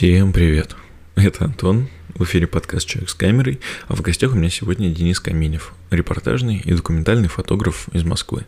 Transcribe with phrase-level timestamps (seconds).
[0.00, 0.76] Всем привет!
[1.14, 5.20] Это Антон, в эфире подкаст «Человек с камерой», а в гостях у меня сегодня Денис
[5.20, 8.46] Каминев, репортажный и документальный фотограф из Москвы.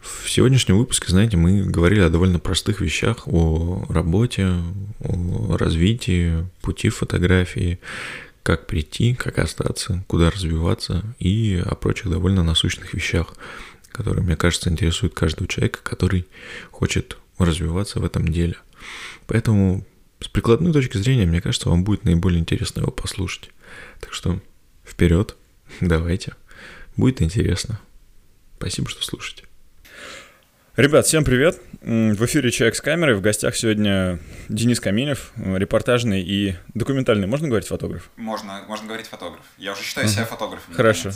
[0.00, 4.62] В сегодняшнем выпуске, знаете, мы говорили о довольно простых вещах, о работе,
[5.00, 7.80] о развитии, пути фотографии,
[8.44, 13.34] как прийти, как остаться, куда развиваться и о прочих довольно насущных вещах,
[13.90, 16.28] которые, мне кажется, интересуют каждого человека, который
[16.70, 18.54] хочет развиваться в этом деле.
[19.26, 19.84] Поэтому
[20.20, 23.50] с прикладной точки зрения, мне кажется, вам будет наиболее интересно его послушать.
[24.00, 24.40] Так что
[24.84, 25.36] вперед,
[25.80, 26.34] давайте.
[26.96, 27.80] Будет интересно.
[28.58, 29.44] Спасибо, что слушаете.
[30.76, 31.58] Ребят, всем привет!
[31.80, 33.14] В эфире «Человек с камерой».
[33.14, 34.18] В гостях сегодня
[34.50, 37.26] Денис Каминев, репортажный и документальный.
[37.26, 38.10] Можно говорить фотограф?
[38.16, 39.40] Можно, можно говорить фотограф.
[39.56, 40.74] Я уже считаю себя фотографом.
[40.74, 41.12] Хорошо.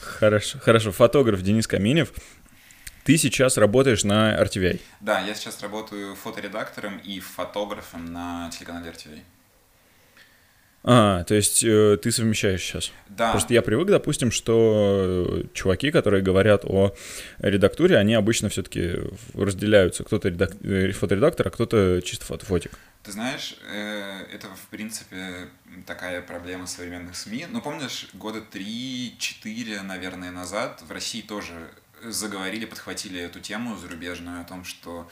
[0.00, 0.90] Хорошо, хорошо.
[0.90, 2.12] Фотограф Денис Каминев.
[3.04, 4.80] Ты сейчас работаешь на RTVI.
[5.00, 9.20] Да, я сейчас работаю фоторедактором и фотографом на телеканале RTVI.
[10.86, 12.92] А, то есть э, ты совмещаешь сейчас?
[13.08, 13.30] Да.
[13.30, 16.94] Просто я привык, допустим, что э, чуваки, которые говорят о
[17.38, 19.00] редактуре, они обычно все-таки
[19.32, 20.04] разделяются.
[20.04, 20.52] Кто-то редак...
[20.62, 22.78] э, фоторедактор, а кто-то чисто фотофотик.
[23.02, 25.48] Ты знаешь, э, это, в принципе,
[25.86, 27.46] такая проблема современных СМИ.
[27.50, 31.70] Ну, помнишь, года 3-4, наверное, назад в России тоже
[32.10, 35.10] заговорили, подхватили эту тему зарубежную о том, что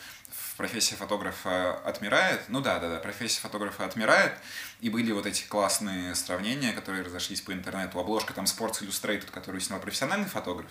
[0.57, 2.43] профессия фотографа отмирает.
[2.49, 4.35] Ну да, да, да, профессия фотографа отмирает.
[4.81, 7.99] И были вот эти классные сравнения, которые разошлись по интернету.
[7.99, 10.71] Обложка там Sports Illustrated, которую снял профессиональный фотограф.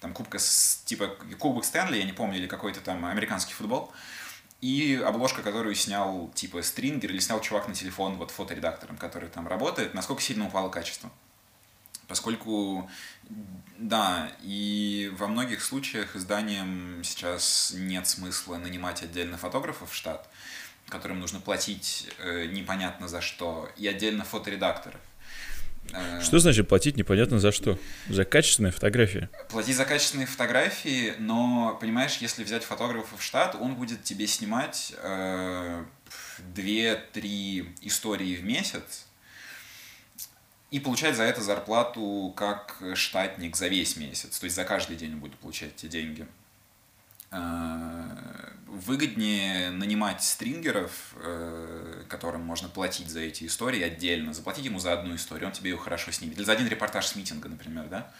[0.00, 3.92] Там кубка, с, типа Кубок Стэнли, я не помню, или какой-то там американский футбол.
[4.60, 9.48] И обложка, которую снял типа стрингер или снял чувак на телефон вот фоторедактором, который там
[9.48, 11.10] работает, насколько сильно упало качество.
[12.08, 12.90] Поскольку
[13.78, 20.28] да, и во многих случаях изданиям сейчас нет смысла нанимать отдельно фотографов в штат,
[20.88, 25.00] которым нужно платить э, непонятно за что, и отдельно фоторедакторов.
[25.92, 27.78] Э, что значит платить непонятно за что?
[28.08, 29.28] За качественные фотографии?
[29.48, 34.92] Платить за качественные фотографии, но, понимаешь, если взять фотографа в штат, он будет тебе снимать
[34.98, 35.84] э,
[36.54, 39.06] 2-3 истории в месяц,
[40.70, 44.38] и получать за это зарплату как штатник за весь месяц.
[44.38, 46.26] То есть за каждый день будет получать эти деньги.
[47.32, 54.92] Э, выгоднее нанимать стрингеров, э, которым можно платить за эти истории отдельно, заплатить ему за
[54.92, 56.36] одну историю, он тебе ее хорошо снимет.
[56.38, 58.12] Или за один репортаж с митинга, например, да?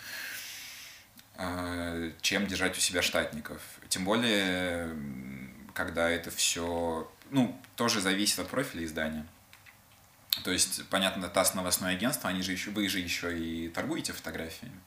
[1.36, 3.62] Э, чем держать у себя штатников.
[3.88, 4.94] Тем более,
[5.72, 9.26] когда это все, ну, тоже зависит от профиля издания.
[10.44, 14.78] То есть, понятно, ТАСС новостное агентство, они же еще, вы же еще и торгуете фотографиями.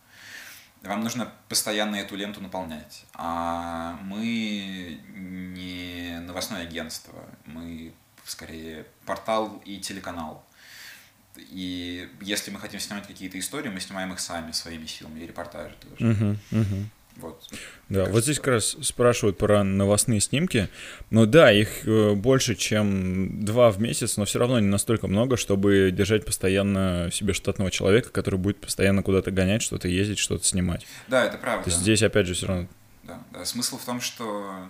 [0.81, 3.05] Вам нужно постоянно эту ленту наполнять.
[3.13, 7.13] А мы не новостное агентство,
[7.45, 7.93] мы
[8.25, 10.45] скорее портал и телеканал.
[11.37, 15.75] И если мы хотим снимать какие-то истории, мы снимаем их сами, своими силами, и репортажи
[15.81, 16.05] тоже.
[16.05, 16.85] Uh-huh, uh-huh.
[17.17, 17.43] Вот.
[17.89, 20.69] Да, кажется, вот здесь как раз спрашивают про новостные снимки.
[21.11, 25.37] Ну да, их э, больше, чем два в месяц, но все равно не настолько много,
[25.37, 30.87] чтобы держать постоянно себе штатного человека, который будет постоянно куда-то гонять, что-то ездить, что-то снимать.
[31.07, 31.65] Да, это правда.
[31.65, 32.67] То есть здесь опять же все равно.
[33.03, 33.45] Да, да.
[33.45, 34.69] Смысл в том, что.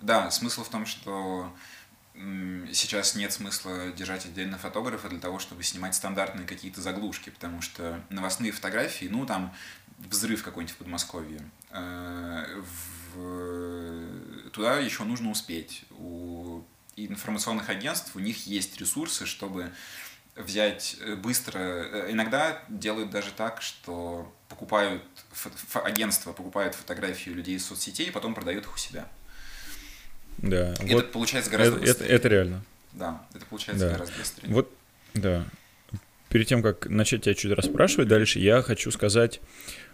[0.00, 1.50] Да, смысл в том, что
[2.72, 8.00] сейчас нет смысла держать отдельно фотографа для того, чтобы снимать стандартные какие-то заглушки, потому что
[8.08, 9.54] новостные фотографии, ну, там,
[9.98, 11.40] взрыв какой-нибудь в Подмосковье,
[13.14, 14.50] в...
[14.50, 15.84] туда еще нужно успеть.
[15.90, 16.62] У
[16.96, 19.70] информационных агентств у них есть ресурсы, чтобы
[20.34, 21.58] взять э, быстро.
[21.58, 25.02] Э, иногда делают даже так, что покупают
[25.74, 29.08] агентство покупают фотографии людей из соцсетей и потом продают их у себя.
[30.38, 30.74] Да.
[30.74, 32.06] И вот это получается гораздо это, быстрее.
[32.06, 32.64] Это, это реально.
[32.92, 33.92] Да, это получается да.
[33.94, 34.48] гораздо быстрее.
[34.52, 34.74] Вот,
[35.14, 35.44] да.
[36.28, 39.40] Перед тем, как начать тебя чуть расспрашивать дальше, я хочу сказать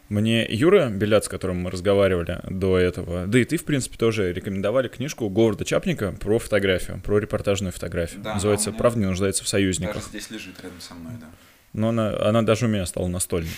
[0.09, 4.33] мне Юра Беляц, с которым мы разговаривали до этого, да и ты, в принципе, тоже
[4.33, 8.21] рекомендовали книжку Говарда Чапника про фотографию, про репортажную фотографию.
[8.23, 9.97] Да, Называется «Правда не нуждается в союзниках».
[9.97, 11.27] Даже здесь лежит рядом со мной, да.
[11.73, 13.51] Но она, она даже у меня стала настольной.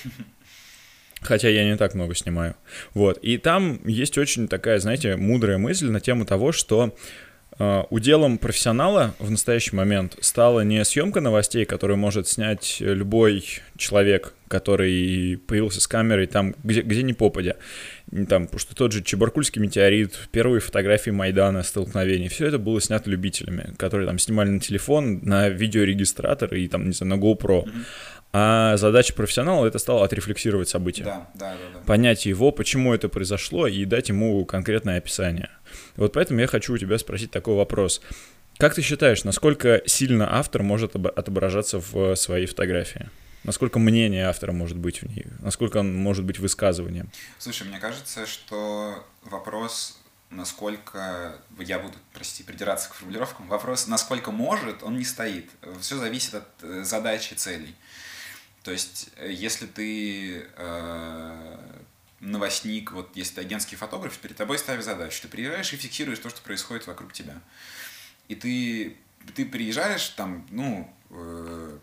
[1.21, 2.55] Хотя я не так много снимаю.
[2.93, 3.19] Вот.
[3.19, 6.95] И там есть очень такая, знаете, мудрая мысль на тему того, что
[7.59, 13.45] уделом профессионала в настоящий момент стала не съемка новостей, которую может снять любой
[13.77, 17.57] человек, который появился с камерой там, где, где ни попадя.
[18.29, 23.75] Там, что тот же Чебаркульский метеорит, первые фотографии Майдана, столкновений, все это было снято любителями,
[23.77, 27.65] которые там снимали на телефон, на видеорегистратор и там, не знаю, на GoPro.
[27.65, 27.85] Mm-hmm.
[28.37, 31.05] А задача профессионала это стало отрефлексировать события.
[31.05, 31.79] Да, да, да, да.
[31.87, 35.51] Понять его, почему это произошло, и дать ему конкретное описание.
[35.95, 38.01] Вот поэтому я хочу у тебя спросить такой вопрос.
[38.57, 43.09] Как ты считаешь, насколько сильно автор может отображаться в своей фотографии?
[43.45, 45.27] Насколько мнение автора может быть в ней?
[45.39, 47.13] Насколько он может быть высказыванием?
[47.39, 49.97] Слушай, мне кажется, что вопрос,
[50.31, 55.51] насколько, я буду, прости, придираться к формулировкам, вопрос, насколько может, он не стоит.
[55.81, 57.77] Все зависит от э, задачи целей.
[58.65, 61.59] То есть, э, если ты э,
[62.21, 66.31] новостник, вот если ты агентский фотограф, перед тобой ставят задачу, ты приезжаешь и фиксируешь то,
[66.31, 67.41] что происходит вокруг тебя.
[68.29, 68.97] И ты,
[69.35, 71.79] ты приезжаешь там, ну, э,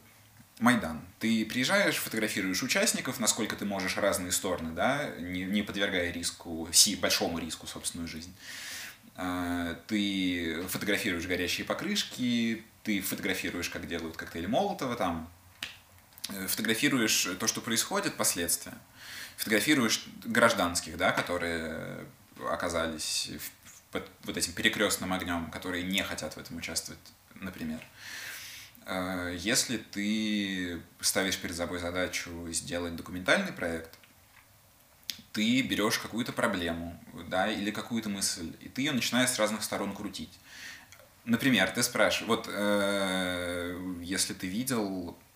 [0.59, 1.01] Майдан.
[1.19, 6.95] Ты приезжаешь, фотографируешь участников, насколько ты можешь разные стороны, да, не, не подвергая риску, си,
[6.95, 8.33] большому риску собственную жизнь.
[9.17, 15.29] Э, ты фотографируешь горящие покрышки, ты фотографируешь, как делают коктейли Молотова там,
[16.47, 18.73] фотографируешь то, что происходит, последствия
[19.41, 22.05] фотографируешь гражданских, да, которые
[22.47, 23.31] оказались
[23.91, 26.99] под вот этим перекрестным огнем, которые не хотят в этом участвовать,
[27.33, 27.81] например.
[28.85, 33.97] Э, если ты ставишь перед собой задачу сделать документальный проект,
[35.33, 39.95] ты берешь какую-то проблему, да, или какую-то мысль, и ты ее начинаешь с разных сторон
[39.95, 40.37] крутить.
[41.25, 45.30] Например, ты спрашиваешь, вот э, если ты видел Э,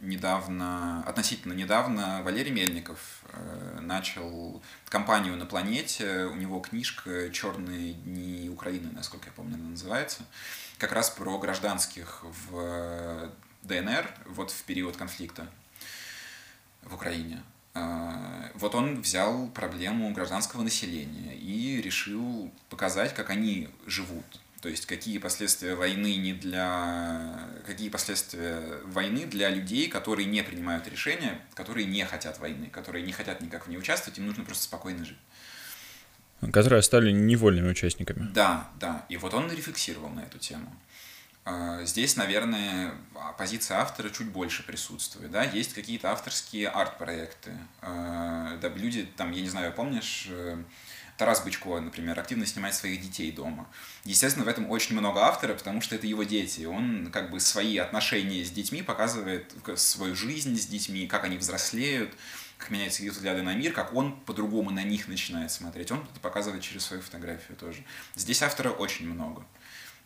[0.00, 8.48] недавно, относительно недавно Валерий Мельников э, начал компанию на планете, у него книжка «Черные дни
[8.48, 10.24] Украины», насколько я помню, она называется,
[10.78, 13.30] как раз про гражданских в
[13.62, 15.46] ДНР, вот в период конфликта
[16.82, 17.42] в Украине.
[17.74, 24.24] Э, вот он взял проблему гражданского населения и решил показать, как они живут
[24.60, 30.88] то есть какие последствия войны не для какие последствия войны для людей, которые не принимают
[30.88, 34.64] решения, которые не хотят войны, которые не хотят никак в ней участвовать, им нужно просто
[34.64, 35.18] спокойно жить.
[36.52, 38.30] Которые стали невольными участниками.
[38.32, 39.04] Да, да.
[39.08, 40.72] И вот он рефлексировал на эту тему.
[41.44, 42.94] А, здесь, наверное,
[43.38, 45.30] позиция автора чуть больше присутствует.
[45.30, 45.44] Да?
[45.44, 47.52] Есть какие-то авторские арт-проекты.
[47.80, 50.62] А, да, люди, там, я не знаю, помнишь, э,
[51.18, 53.68] Тарас Бычко, например, активно снимает своих детей дома.
[54.04, 56.64] Естественно, в этом очень много автора, потому что это его дети.
[56.64, 62.14] Он как бы свои отношения с детьми показывает, свою жизнь с детьми, как они взрослеют,
[62.56, 65.90] как меняются их взгляды на мир, как он по-другому на них начинает смотреть.
[65.90, 67.84] Он это показывает через свою фотографию тоже.
[68.14, 69.44] Здесь автора очень много.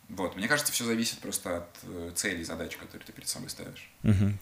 [0.09, 3.91] Вот, мне кажется, все зависит просто от э, целей, задач, которые ты перед собой ставишь.
[4.03, 4.33] Угу.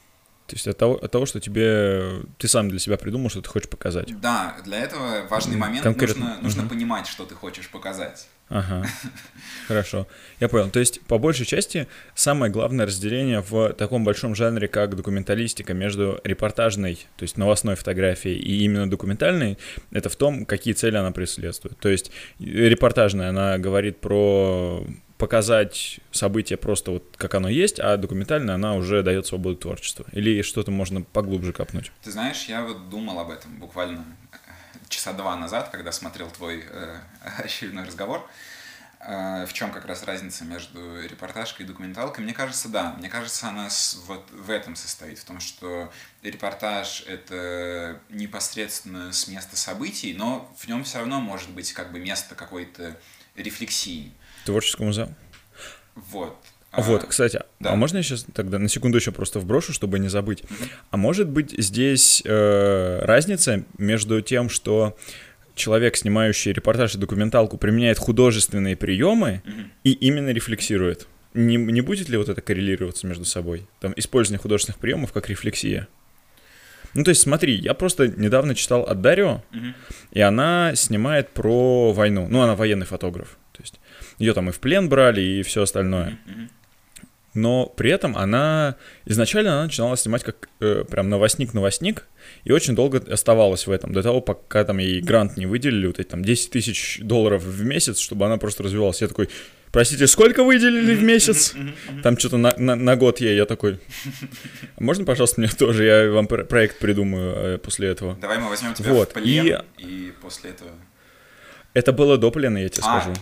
[0.50, 3.49] То есть от того, от того, что тебе ты сам для себя придумал, что ты
[3.49, 4.20] хочешь показать.
[4.20, 6.25] Да, для этого важный момент Конкретно.
[6.25, 6.70] нужно, нужно угу.
[6.70, 8.26] понимать, что ты хочешь показать.
[8.49, 8.85] Ага.
[9.69, 10.08] Хорошо.
[10.41, 10.70] Я понял.
[10.70, 11.87] То есть, по большей части,
[12.17, 18.37] самое главное разделение в таком большом жанре, как документалистика, между репортажной, то есть новостной фотографией
[18.37, 19.56] и именно документальной,
[19.93, 21.79] это в том, какие цели она преследует.
[21.79, 22.11] То есть,
[22.41, 24.85] репортажная, она говорит про
[25.20, 30.06] показать событие просто вот как оно есть, а документально она уже дает свободу творчества?
[30.12, 31.93] Или что-то можно поглубже копнуть?
[32.02, 34.05] Ты знаешь, я вот думал об этом буквально
[34.88, 36.99] часа два назад, когда смотрел твой э,
[37.44, 38.26] очередной разговор.
[39.00, 42.25] Э, в чем как раз разница между репортажкой и документалкой?
[42.25, 42.94] Мне кажется, да.
[42.99, 49.28] Мне кажется, она с, вот в этом состоит, в том, что репортаж— это непосредственно с
[49.28, 52.99] места событий, но в нем все равно может быть как бы место какой-то
[53.36, 54.15] рефлексии.
[54.51, 55.15] Творческому залу.
[55.95, 56.37] Вот.
[56.73, 57.73] А, вот, кстати, а да.
[57.73, 60.45] а можно я сейчас тогда на секунду еще просто вброшу, чтобы не забыть?
[60.91, 64.97] А может быть здесь э, разница между тем, что
[65.57, 69.43] человек, снимающий репортаж и документалку, применяет художественные приемы
[69.83, 71.09] и именно рефлексирует?
[71.35, 73.67] Не, не будет ли вот это коррелироваться между собой?
[73.81, 75.89] Там использование художественных приемов как рефлексия?
[76.95, 79.43] Ну, то есть, смотри, я просто недавно читал от Дарио,
[80.13, 82.27] и она снимает про войну.
[82.29, 83.39] Ну, она военный фотограф.
[84.20, 86.19] Ее там и в плен брали, и все остальное.
[87.32, 92.06] Но при этом она изначально она начинала снимать как э, прям новостник-новостник,
[92.44, 96.00] и очень долго оставалась в этом, до того, пока там ей грант не выделили, вот
[96.00, 99.00] эти там 10 тысяч долларов в месяц, чтобы она просто развивалась.
[99.00, 99.31] Я такой,
[99.70, 101.55] простите, сколько выделили в месяц?
[102.03, 103.79] Там что-то на, на, на год ей, я такой,
[104.77, 108.19] «А можно, пожалуйста, мне тоже, я вам проект придумаю э, после этого.
[108.20, 109.10] Давай мы возьмем тебя вот.
[109.10, 109.82] в плен, и...
[109.82, 110.72] и после этого...
[111.72, 113.15] Это было до плена, я тебе а, скажу.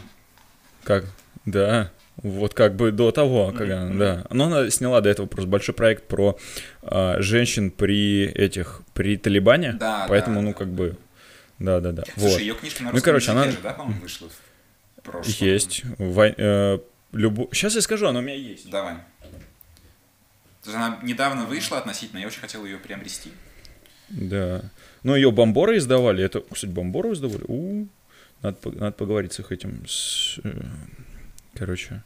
[0.88, 1.04] Как?
[1.44, 1.90] Да.
[2.16, 3.98] Вот как бы до того, когда, mm-hmm.
[3.98, 4.26] да.
[4.30, 6.38] Но она сняла до этого просто большой проект про
[6.80, 9.74] а, женщин при этих, при Талибане.
[9.74, 10.96] Да, поэтому, да, ну, как бы,
[11.58, 12.04] да, да, да.
[12.14, 12.40] Слушай, вот.
[12.40, 13.50] ее книжка на ну, короче, она...
[13.50, 15.34] же, да, по-моему, вышла в прошлом?
[15.46, 15.82] Есть.
[15.98, 16.34] Вой...
[16.38, 16.78] Э,
[17.12, 17.50] любу...
[17.52, 18.70] Сейчас я скажу, она у меня есть.
[18.70, 18.94] Давай.
[20.62, 23.30] То есть она недавно вышла относительно, я очень хотел ее приобрести.
[24.08, 24.62] Да.
[25.02, 26.24] Ну, ее Бомбора издавали.
[26.24, 27.44] Это, кстати, Бомбору издавали?
[27.46, 27.88] У-у-у.
[28.42, 30.60] Надо, надо поговорить с их этим, с, э,
[31.54, 32.02] короче,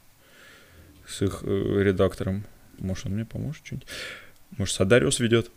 [1.07, 2.45] с их э, редактором.
[2.79, 3.87] Может, он мне поможет что-нибудь?
[4.57, 5.51] Может, Садариус ведет?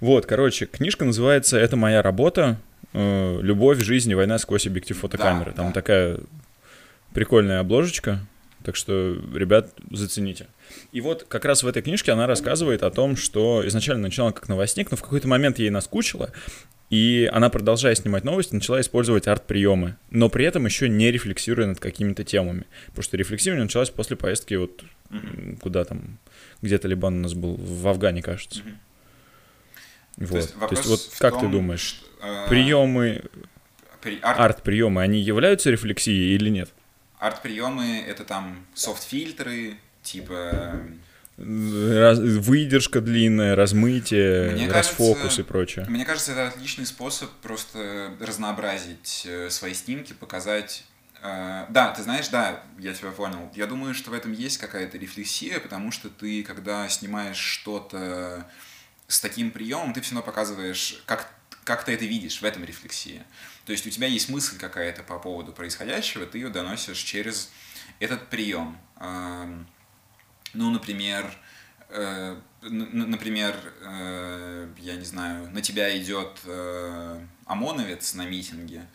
[0.00, 2.58] Вот, короче, книжка называется «Это моя работа.
[2.92, 5.50] э, Любовь, жизнь и война сквозь объектив фотокамеры».
[5.52, 5.72] Да, Там да.
[5.72, 6.18] такая
[7.12, 8.20] прикольная обложечка,
[8.64, 10.46] так что, ребят, зацените.
[10.92, 14.48] И вот как раз в этой книжке она рассказывает о том, что изначально начала как
[14.48, 16.30] новостник, но в какой-то момент ей наскучило,
[16.94, 21.80] и она, продолжая снимать новости, начала использовать арт-приемы, но при этом еще не рефлексируя над
[21.80, 22.66] какими-то темами.
[22.86, 24.84] Потому что рефлексирование началось после поездки вот
[25.60, 26.18] куда там,
[26.62, 28.60] где Талибан у нас был, в Афгане, кажется.
[30.18, 30.28] Вот.
[30.28, 33.24] То есть вопрос вот в как ты том, думаешь, что, э, приемы,
[34.00, 36.70] при- арт- арт-приемы, они являются рефлексией или нет?
[37.18, 39.74] Арт-приемы— это там софт-фильтры,
[40.04, 40.80] типа...
[41.36, 45.84] Раз- выдержка длинная, размытие, Мне расфокус кажется, и прочее.
[45.88, 50.84] Мне кажется, это отличный способ просто разнообразить э, свои снимки, показать...
[51.22, 53.50] э, Да, ты знаешь, да, я тебя понял.
[53.56, 58.46] Я думаю, что в этом есть какая-то рефлексия, потому что ты, когда снимаешь что-то
[59.08, 61.28] с таким приемом, ты все равно показываешь, как,
[61.64, 63.26] как ты это видишь, в этом рефлексия.
[63.66, 67.50] То есть у тебя есть мысль какая-то по поводу происходящего, ты ее доносишь через
[67.98, 68.78] этот прием.
[70.54, 71.30] Ну, например,
[71.88, 78.86] э, например, э, я не знаю, на тебя идет э, ОМОНовец на митинге,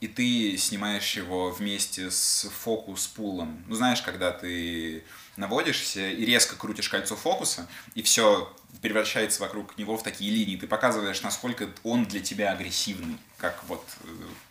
[0.00, 3.64] и ты снимаешь его вместе с фокус-пулом.
[3.66, 5.04] Ну, знаешь, когда ты
[5.36, 10.56] наводишься и резко крутишь кольцо фокуса, и все превращается вокруг него в такие линии.
[10.56, 14.06] Ты показываешь, насколько он для тебя агрессивный, как вот э,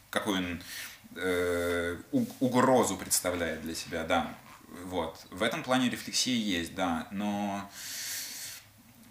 [0.10, 0.62] какую он
[1.15, 1.98] э,
[2.39, 4.36] угрозу представляет для тебя, да.
[4.84, 5.25] Вот.
[5.32, 7.70] В этом плане рефлексия есть, да, но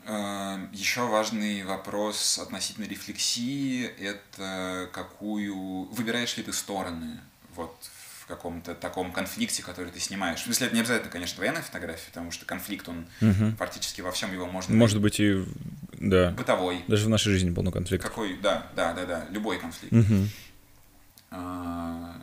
[0.07, 5.85] э, еще важный вопрос относительно рефлексии– это какую...
[5.93, 7.21] Выбираешь ли ты стороны
[7.55, 7.75] вот
[8.21, 10.41] в каком-то таком конфликте, который ты снимаешь.
[10.41, 13.55] В смысле, это не обязательно, конечно, военная фотография, потому что конфликт, он Мгм.
[13.57, 15.45] практически во всем его можно Может быть и,
[15.93, 16.85] да, бытовой.
[16.89, 18.11] даже в нашей жизни полно конфликтов.
[18.11, 19.95] Какой, да, да, да, да, любой конфликт.
[21.31, 22.17] А,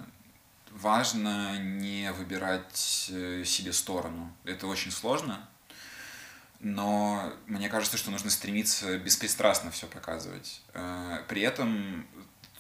[0.81, 4.31] важно не выбирать э, себе сторону.
[4.45, 5.47] Это очень сложно,
[6.59, 10.61] но мне кажется, что нужно стремиться беспристрастно все показывать.
[10.73, 12.05] Э, При этом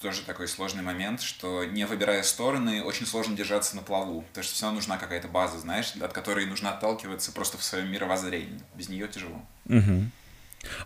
[0.01, 4.53] тоже такой сложный момент, что не выбирая стороны, очень сложно держаться на плаву, потому что
[4.55, 8.59] все равно нужна какая-то база, знаешь, от которой нужно отталкиваться просто в своем мировоззрении.
[8.75, 9.45] Без нее тяжело.
[9.65, 10.11] Мгм.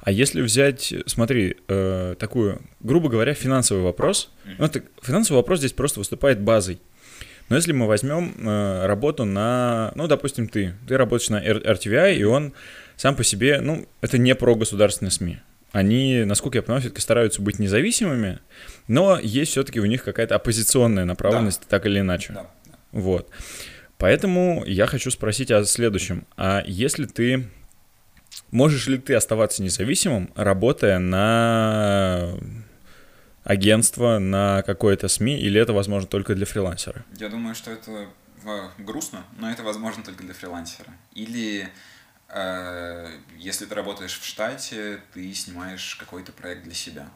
[0.02, 4.56] А если взять, смотри, э, такую, грубо говоря, финансовый вопрос, Мгм.
[4.60, 6.82] ну, это, финансовый вопрос здесь просто выступает базой.
[7.50, 12.24] Но если мы возьмем э, работу на, ну, допустим, ты, ты работаешь на RTVI, и
[12.24, 12.54] он
[12.96, 15.40] сам по себе, ну, это не про государственные СМИ.
[15.72, 18.40] Они, насколько я понимаю, все-таки стараются быть независимыми,
[18.88, 22.34] но есть все-таки у них какая-то оппозиционная направленность, так или иначе.
[22.34, 22.72] Да, да.
[22.94, 23.30] Вот.
[23.98, 26.26] Поэтому я хочу спросить о следующем.
[26.38, 27.48] А если ты...
[28.52, 32.34] Можешь ли ты оставаться независимым, работая на
[33.46, 37.06] агентство, на какое-то СМИ, или это возможно только для фрилансера?
[37.16, 38.10] Я думаю, что это
[38.44, 40.92] э, грустно, но это возможно только для фрилансера.
[41.14, 41.70] Или
[42.28, 47.08] э, если ты работаешь в штате, ты снимаешь какой-то проект для себя.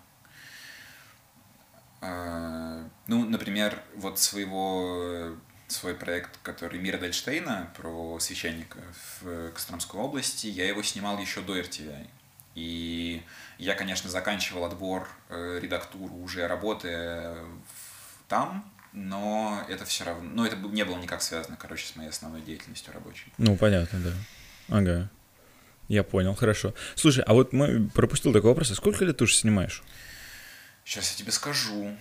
[2.01, 5.36] Э, ну, например, вот своего
[5.67, 8.79] свой проект, который Мира Дальштейна про священника
[9.21, 12.07] в Костромской области, я его снимал еще до RTVI.
[12.55, 13.21] И
[13.59, 20.45] я, конечно, заканчивал отбор, э, редактуру уже работая в- там, но это все равно, ну,
[20.45, 23.31] это не было никак связано, короче, с моей основной деятельностью рабочей.
[23.37, 24.13] Ну, понятно, да.
[24.75, 25.09] Ага.
[25.89, 26.73] Я понял, хорошо.
[26.95, 28.71] Слушай, а вот мы пропустил такой вопрос.
[28.71, 29.83] А сколько лет ты уже снимаешь?
[30.85, 31.95] Сейчас я тебе скажу.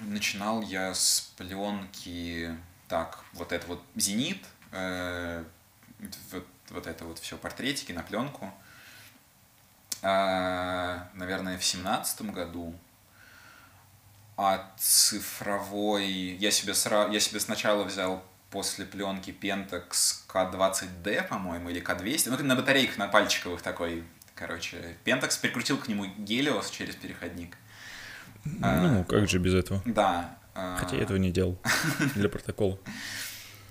[0.00, 2.54] Начинал я с пленки,
[2.88, 5.44] так, вот это вот «Зенит», э,
[6.32, 8.52] вот, вот это вот все портретики на пленку.
[10.02, 12.74] А, наверное, в семнадцатом году.
[14.36, 16.06] А цифровой...
[16.06, 17.08] Я себе, сра...
[17.10, 22.30] я себе сначала взял после пленки Pentax K20D, по-моему, или K200.
[22.30, 24.96] Ну, на батарейках, на пальчиковых такой, короче.
[25.04, 27.56] Pentax прикрутил к нему Гелиос через переходник.
[28.62, 29.82] А, Ну, как же без этого?
[29.84, 30.38] Да.
[30.54, 31.58] а, Хотя я этого не делал
[32.14, 32.78] для протокола.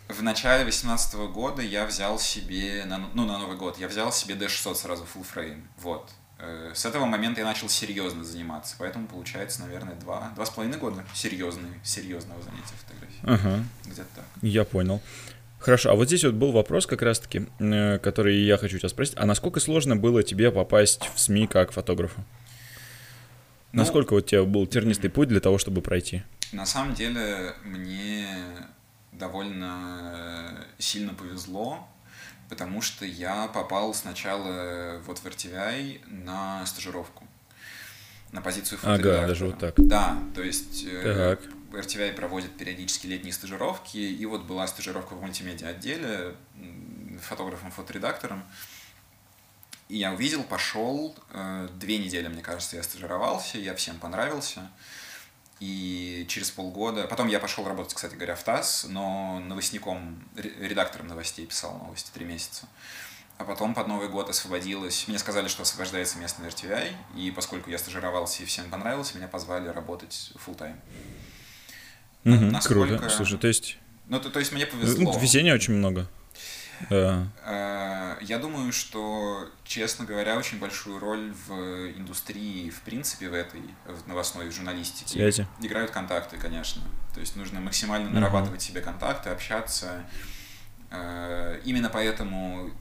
[0.10, 4.36] В начале 2018 года я взял себе, на, ну, на Новый год, я взял себе
[4.36, 5.64] D600 сразу full frame.
[5.82, 6.10] Вот.
[6.40, 10.78] Э, С этого момента я начал серьезно заниматься, поэтому получается, наверное, два, два с половиной
[10.78, 13.22] года серьезный, серьезного занятия фотографией.
[13.24, 13.64] Ага.
[13.86, 14.26] Где-то так.
[14.42, 15.02] Я понял.
[15.60, 19.16] Хорошо, а вот здесь вот был вопрос как раз-таки, э, который я хочу тебя спросить.
[19.18, 22.24] А насколько сложно было тебе попасть в СМИ как фотографу?
[23.74, 26.24] Ну, Насколько вот у тебя был тернистый путь для того, чтобы пройти?
[26.54, 28.28] На самом деле мне
[29.18, 31.88] довольно сильно повезло,
[32.50, 37.28] потому что я попал сначала вот в RTVI на стажировку,
[38.32, 39.18] на позицию фоторедактора.
[39.18, 39.74] Ага, даже вот так.
[39.78, 41.42] Да, то есть э, так.
[41.72, 46.36] RTVI проводит периодически летние стажировки, и вот была стажировка в мультимедиа отделе
[47.22, 48.44] фотографом-фоторедактором.
[49.90, 54.70] И я увидел, пошел, э, две недели, мне кажется, я стажировался, я всем понравился.
[55.60, 57.08] И через полгода...
[57.08, 62.26] Потом я пошел работать, кстати говоря, в ТАСС, но новостником, редактором новостей писал новости три
[62.26, 62.68] месяца.
[63.38, 65.08] А потом под Новый год освободилось.
[65.08, 69.28] Мне сказали, что освобождается место на RTVI, и поскольку я стажировался и всем понравилось, меня
[69.28, 70.78] позвали работать full time.
[72.26, 72.98] Угу, Насколько...
[72.98, 73.10] Круто.
[73.10, 73.78] Слушай, то есть...
[74.08, 75.14] Ну, то, то есть мне повезло.
[75.14, 76.08] Ну, везения очень много.
[76.90, 77.28] Да.
[77.44, 81.52] Э, я думаю, что, честно говоря, очень большую роль в
[81.98, 85.48] индустрии, в принципе, в этой, в новостной журналистике Связи.
[85.62, 86.82] играют контакты, конечно.
[87.14, 90.04] То есть нужно максимально нарабатывать себе контакты, общаться.
[90.92, 92.72] Э, именно поэтому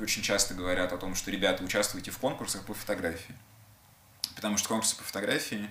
[0.00, 3.34] очень часто говорят о том, что, ребята, участвуйте в конкурсах по фотографии.
[4.34, 5.70] Потому что конкурсы по фотографии,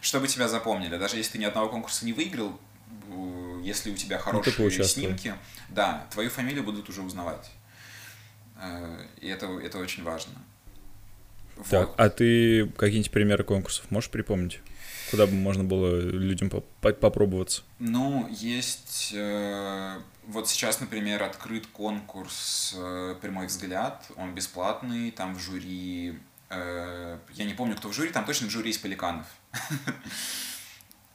[0.00, 2.58] чтобы тебя запомнили, даже если ты ни одного конкурса не выиграл,
[3.62, 5.34] если у тебя ну, хорошие снимки,
[5.68, 7.50] да, твою фамилию будут уже узнавать.
[8.60, 10.32] Э, и это, это очень важно.
[11.70, 11.94] Так, вот.
[12.00, 14.60] а ты какие-нибудь примеры конкурсов можешь припомнить?
[15.10, 17.62] Куда бы можно было людям попробоваться?
[17.78, 19.12] Ну, есть...
[19.14, 24.04] Э, вот сейчас, например, открыт конкурс э, «Прямой взгляд».
[24.16, 26.18] Он бесплатный, там в жюри...
[26.48, 29.26] Я не помню, кто в жюри, там точно в жюри есть Пеликанов.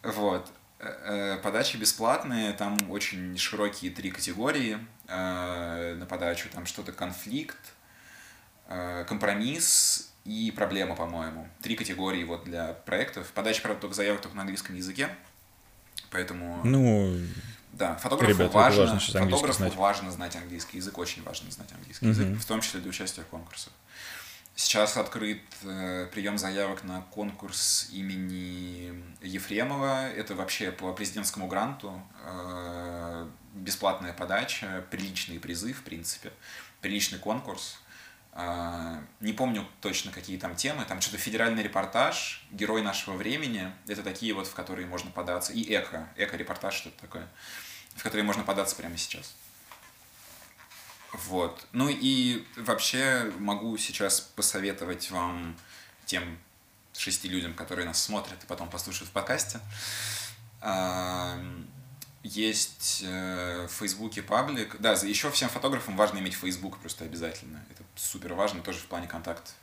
[0.04, 0.52] Вот.
[0.84, 6.50] Э, подачи бесплатные, там очень широкие три категории э, на подачу.
[6.52, 7.60] Там что-то конфликт,
[8.68, 11.48] э, компромисс и проблема, по-моему.
[11.62, 13.32] Три категории вот для проектов.
[13.34, 15.10] Подача, правда, только заявок только на английском языке.
[16.10, 16.62] Поэтому...
[16.64, 17.16] Ну,
[17.74, 19.76] да, фотографу ребята, важно, важно фотографу знать.
[19.76, 22.20] важно знать английский язык, очень важно знать английский угу.
[22.20, 23.72] язык, в том числе для участия в конкурсах.
[24.56, 30.10] Сейчас открыт э, прием заявок на конкурс имени Ефремова.
[30.10, 32.02] Это вообще по президентскому гранту.
[32.26, 36.32] Э, бесплатная подача, приличные призы, в принципе.
[36.82, 37.80] Приличный конкурс.
[38.34, 40.84] Э, не помню точно, какие там темы.
[40.86, 43.72] Там что-то федеральный репортаж, герой нашего времени.
[43.88, 45.54] Это такие вот, в которые можно податься.
[45.54, 46.10] И эко.
[46.18, 47.28] Эко-репортаж, что-то такое.
[47.96, 49.34] В которые можно податься прямо сейчас.
[51.14, 51.66] Вот.
[51.74, 55.58] Ну и вообще могу сейчас посоветовать вам
[56.06, 56.38] тем
[56.94, 59.60] шести людям, которые нас смотрят и потом послушают в подкасте.
[62.24, 64.76] Есть э, в Фейсбуке паблик.
[64.80, 67.66] Да, еще всем фотографам важно иметь Фейсбук просто обязательно.
[67.72, 69.54] Это супер важно тоже в плане контактов.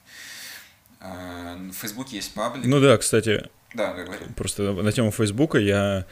[1.01, 2.67] В Фейсбуке есть паблик.
[2.67, 3.49] Ну да, кстати.
[3.75, 4.25] Да, говори.
[4.35, 6.07] Просто на тему Фейсбука я...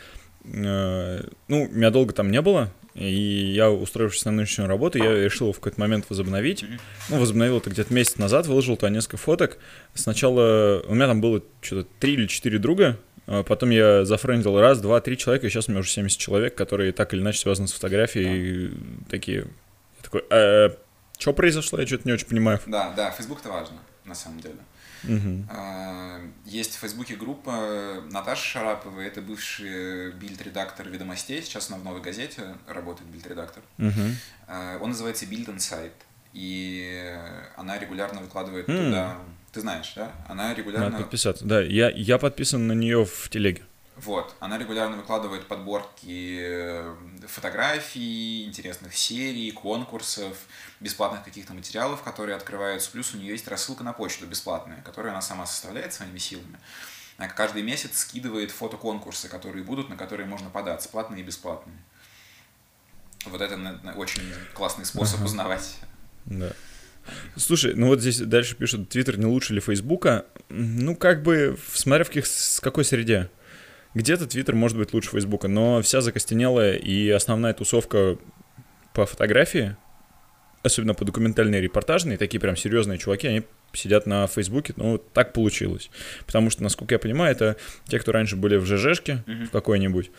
[0.53, 5.53] Э, ну, меня долго там не было, и я, устроившись на нынешнюю работу, я решил
[5.53, 6.65] в какой-то момент возобновить.
[7.11, 9.59] Ну, возобновил это где-то месяц назад, выложил туда несколько фоток.
[9.95, 14.81] Сначала у меня там было что-то три или четыре друга, а потом я зафрендил раз,
[14.81, 17.69] два, три человека, и сейчас у меня уже 70 человек, которые так или иначе связаны
[17.69, 19.11] с фотографией, да.
[19.11, 19.39] такие...
[19.41, 20.71] Я такой, э,
[21.19, 21.81] что произошло?
[21.81, 22.61] Я что-то не очень понимаю.
[22.67, 24.57] Да, да, Facebook это важно, на самом деле.
[25.05, 25.47] Угу.
[26.45, 32.57] Есть в Фейсбуке группа Наташи Шараповой, это бывший бильд-редактор «Ведомостей», сейчас она в «Новой газете»
[32.67, 33.63] работает бильд-редактор.
[33.79, 34.81] Угу.
[34.81, 35.93] Он называется «Build Insight»,
[36.33, 37.19] и
[37.57, 38.85] она регулярно выкладывает mm.
[38.85, 39.17] туда...
[39.53, 40.13] Ты знаешь, да?
[40.29, 40.91] Она регулярно...
[40.91, 41.63] Надо подписаться, да.
[41.63, 43.63] Я, я подписан на нее в телеге.
[43.97, 46.95] Вот, она регулярно выкладывает подборки э,
[47.37, 50.39] фотографий, интересных серий, конкурсов,
[50.81, 52.91] бесплатных каких-то материалов, которые открываются.
[52.91, 56.59] Плюс у нее есть рассылка на почту бесплатная, которую она сама составляет своими силами.
[57.19, 61.77] Она каждый месяц скидывает фотоконкурсы, которые будут, на которые можно податься, платные и бесплатные.
[63.27, 63.57] Вот это
[63.97, 64.23] очень
[64.55, 65.27] классный способ ага.
[65.27, 65.77] узнавать.
[66.25, 66.53] Да.
[67.37, 70.25] Слушай, ну вот здесь дальше пишут, Твиттер не лучше ли Фейсбука?
[70.49, 73.31] Ну, как бы, смотря в каких, с какой среде.
[73.97, 78.19] Где-то Твиттер может быть лучше Фейсбука, но вся закостенелая и основная тусовка
[78.93, 79.75] по фотографии,
[80.63, 85.91] особенно по документальной репортажной, такие прям серьезные чуваки, они сидят на Фейсбуке, ну, так получилось.
[86.27, 87.57] Потому что, насколько я понимаю, это
[87.87, 89.47] те, кто раньше были в ЖЖшке mm-hmm.
[89.47, 90.11] в какой-нибудь,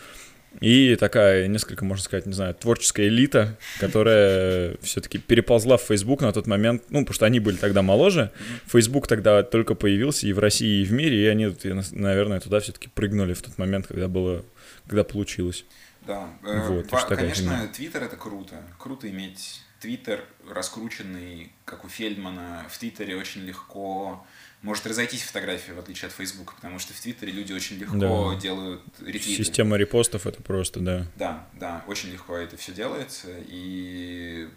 [0.59, 6.33] и такая, несколько, можно сказать, не знаю, творческая элита, которая все-таки переползла в Facebook на
[6.33, 8.31] тот момент, ну, потому что они были тогда моложе.
[8.65, 11.55] Facebook тогда только появился и в России, и в мире, и они,
[11.91, 14.43] наверное, туда все-таки прыгнули в тот момент, когда было,
[14.87, 15.65] когда получилось.
[16.07, 18.55] Да, э, вот, Во, конечно, Твиттер это круто.
[18.79, 22.65] Круто иметь Твиттер раскрученный, как у Фельдмана.
[22.69, 24.25] В Твиттере очень легко
[24.61, 28.39] может разойтись фотография, в отличие от Фейсбука, потому что в Твиттере люди очень легко да.
[28.39, 29.43] делают ретвиты.
[29.43, 31.05] Система репостов это просто, да.
[31.15, 34.49] Да, да, очень легко это все делается, и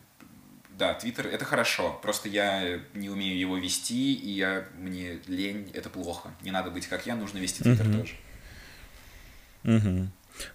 [0.79, 5.91] да, Твиттер это хорошо, просто я не умею его вести, и я, мне лень, это
[5.91, 6.31] плохо.
[6.43, 8.01] Не надо быть как я, нужно вести Твиттер Мгм.
[8.01, 8.15] тоже.
[9.65, 10.09] Угу.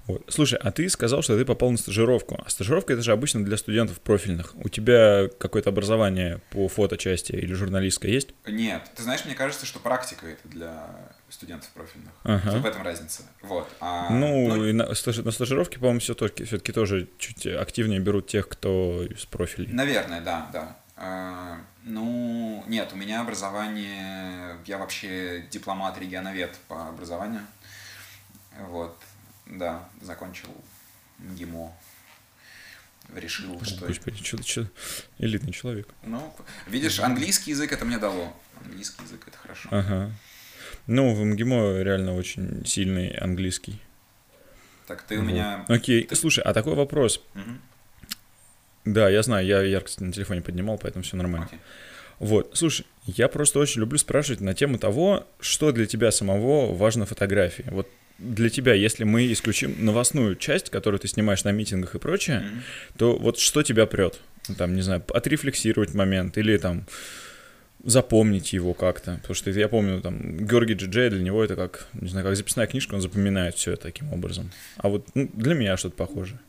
[0.07, 0.23] Вот.
[0.27, 2.39] Слушай, а ты сказал, что ты попал на стажировку.
[2.43, 4.53] А стажировка это же обычно для студентов профильных.
[4.55, 8.29] У тебя какое-то образование по фоточасти или журналистское есть?
[8.47, 10.87] Нет, ты знаешь, мне кажется, что практика это для
[11.29, 12.11] студентов профильных.
[12.23, 12.57] Ага.
[12.59, 13.23] В этом разница.
[13.41, 13.67] Вот.
[13.79, 18.47] А, ну, и на, стаж- на стажировке, по-моему, все все-таки тоже чуть активнее берут тех,
[18.47, 19.71] кто из профилей.
[19.71, 20.77] Наверное, да, да.
[20.97, 27.41] А, ну, нет, у меня образование, я вообще дипломат-регионовед по образованию.
[28.69, 28.97] Вот,
[29.45, 30.49] да, закончил
[31.19, 31.71] ГИМО.
[33.15, 33.85] Решил, что...
[33.85, 34.67] Господи, чё- чё-
[35.19, 35.87] элитный человек.
[36.03, 36.33] Ну,
[36.67, 38.33] видишь, английский язык это мне дало.
[38.63, 39.69] Английский язык это хорошо.
[39.71, 40.11] Ага.
[40.87, 43.79] Ну, в МГИМО реально очень сильный английский.
[44.87, 45.27] Так ты у Вот.
[45.27, 45.65] меня...
[45.67, 47.21] Окей, слушай, а такой вопрос.
[47.35, 47.61] Мгм,
[48.85, 51.45] Да, я знаю, я яркость на телефоне поднимал, поэтому все нормально.
[51.47, 51.59] окей.
[52.19, 57.05] Вот, слушай, я просто очень люблю спрашивать на тему того, что для тебя самого важно
[57.05, 57.65] в фотографии.
[57.69, 62.39] Вот для тебя, если мы исключим новостную часть, которую ты снимаешь на митингах и прочее,
[62.39, 62.63] Мгм.
[62.97, 64.19] то вот что тебя прет?
[64.47, 66.85] Ну, Там, не знаю, отрефлексировать момент или там
[67.83, 69.17] запомнить его как-то.
[69.21, 72.67] Потому что я помню, там, Георгий Джиджей, для него это как, не знаю, как записная
[72.67, 74.51] книжка, он запоминает все таким образом.
[74.77, 76.39] А вот ну, для меня что-то похоже.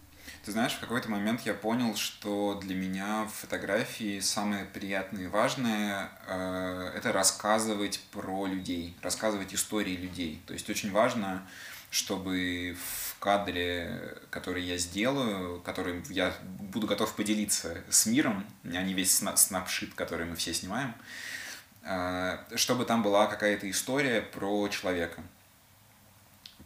[0.46, 5.26] Ты знаешь, в какой-то момент я понял, что для меня в фотографии самое приятное и
[5.26, 10.40] важное э, это рассказывать про людей, рассказывать истории людей.
[10.46, 11.44] То есть очень важно,
[11.90, 18.94] чтобы в кадре, который я сделаю, которым я буду готов поделиться с миром, а не
[18.94, 20.94] весь сна- снапшит, который мы все снимаем,
[21.82, 25.24] э, чтобы там была какая-то история про человека.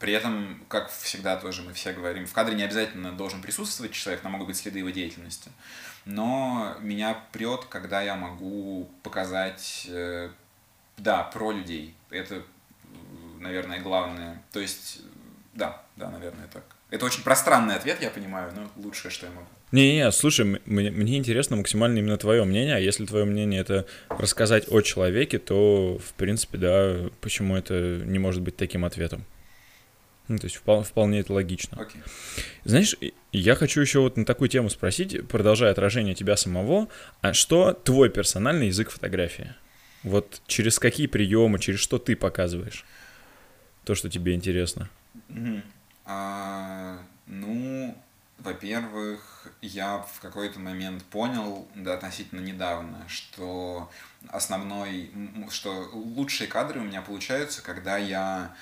[0.01, 4.25] При этом, как всегда тоже мы все говорим, в кадре не обязательно должен присутствовать человек,
[4.25, 5.51] но могут быть следы его деятельности.
[6.07, 10.31] Но меня прет, когда я могу показать, э,
[10.97, 11.95] да, про людей.
[12.09, 12.43] Это,
[13.41, 14.43] наверное, главное.
[14.53, 15.03] То есть,
[15.53, 16.65] да, да, наверное, так.
[16.89, 19.47] Это очень пространный ответ, я понимаю, но лучшее, что я могу.
[19.71, 24.65] Не-не, слушай, мне, мне интересно максимально именно твое мнение, а если твое мнение это рассказать
[24.73, 29.27] о человеке, то, в принципе, да, почему это не может быть таким ответом?
[30.31, 31.77] Ну, то есть впол- вполне это логично.
[31.83, 32.01] Окей.
[32.63, 32.95] Знаешь,
[33.33, 36.87] я хочу еще вот на такую тему спросить, продолжая отражение тебя самого,
[37.21, 39.55] а что твой персональный язык фотографии?
[40.05, 42.85] Вот через какие приемы, через что ты показываешь
[43.85, 44.89] то, что тебе интересно?
[45.27, 45.65] Мгм.
[46.05, 47.99] А, ну,
[48.39, 53.91] во-первых, я в какой-то момент понял, да, относительно недавно, что
[54.29, 55.11] основной,
[55.51, 58.55] что лучшие кадры у меня получаются, когда я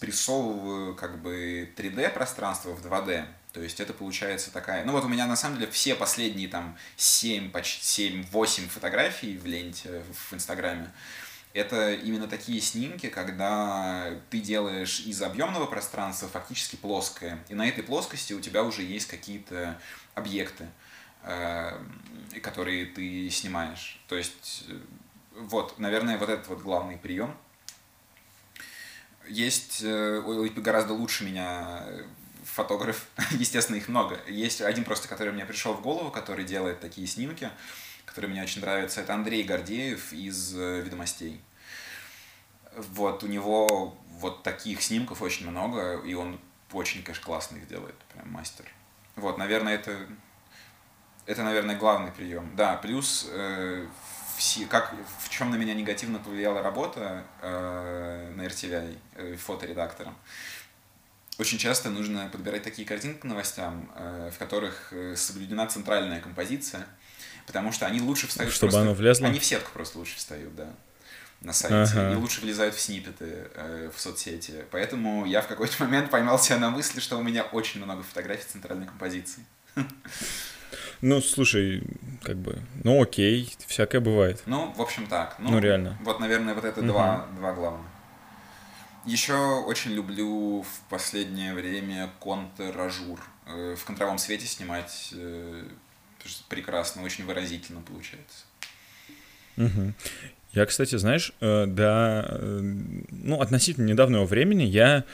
[0.00, 3.26] спрессовываю как бы 3D пространство в 2D.
[3.52, 4.82] То есть это получается такая...
[4.86, 9.44] Ну вот у меня на самом деле все последние там 7, почти 7-8 фотографий в
[9.44, 10.90] ленте в Инстаграме,
[11.52, 17.38] это именно такие снимки, когда ты делаешь из объемного пространства фактически плоское.
[17.50, 19.78] И на этой плоскости у тебя уже есть какие-то
[20.14, 20.66] объекты,
[21.24, 21.78] э,
[22.42, 24.00] которые ты снимаешь.
[24.08, 24.78] То есть, э,
[25.34, 27.36] вот, наверное, вот этот вот главный прием.
[29.30, 30.20] Есть э,
[30.56, 32.04] гораздо лучше меня э,
[32.44, 34.18] фотограф, естественно, их много.
[34.26, 37.48] Есть один просто, который мне пришел в голову, который делает такие снимки,
[38.04, 39.00] который мне очень нравится.
[39.00, 41.40] Это Андрей Гордеев из э, «Ведомостей».
[42.76, 46.40] Вот, у него вот таких снимков очень много, и он
[46.72, 48.64] очень, конечно, классно их делает, прям мастер.
[49.14, 49.96] Вот, наверное, это,
[51.26, 52.50] это наверное, главный прием.
[52.56, 53.86] Да, плюс, э,
[54.40, 60.16] все, как, в чем на меня негативно повлияла работа э, на RTVI э, фоторедактором.
[61.38, 66.86] Очень часто нужно подбирать такие картинки к новостям, э, в которых э, соблюдена центральная композиция,
[67.46, 69.28] потому что они лучше встают Чтобы просто- оно влезло?
[69.28, 70.72] Они в сетку просто лучше встают, да
[71.42, 72.12] на сайте Ага.
[72.12, 74.64] и лучше влезают в снипеты э, в соцсети.
[74.70, 78.44] Поэтому я в какой-то момент поймал себя на мысли, что у меня очень много фотографий
[78.46, 79.44] центральной композиции.
[81.00, 81.82] Ну, слушай,
[82.22, 84.42] как бы, ну окей, всякое бывает.
[84.46, 85.36] Ну, в общем так.
[85.38, 85.98] Ну, реально.
[86.04, 86.88] Вот, наверное, вот это Мгм.
[86.88, 87.86] два, два главных.
[89.06, 93.20] Еще очень люблю в последнее время контражур.
[93.46, 95.64] Э, В контровом свете снимать э,
[96.48, 98.44] прекрасно, очень выразительно получается.
[99.56, 99.94] Мгм.
[100.52, 101.66] Я, кстати, знаешь, э,
[102.28, 105.04] э, ну, относительно недавнего времени я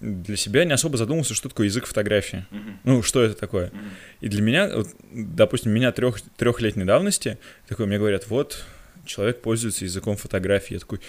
[0.00, 2.46] для себя не особо задумался, что такое язык фотографии.
[2.50, 2.80] Мгм.
[2.84, 3.68] Ну, что это такое?
[3.68, 3.90] Мгм.
[4.20, 8.64] И для меня, вот, допустим, меня трех, трехлетней давности, такой, мне говорят, вот,
[9.04, 10.74] человек пользуется языком фотографии.
[10.74, 11.00] Я такой,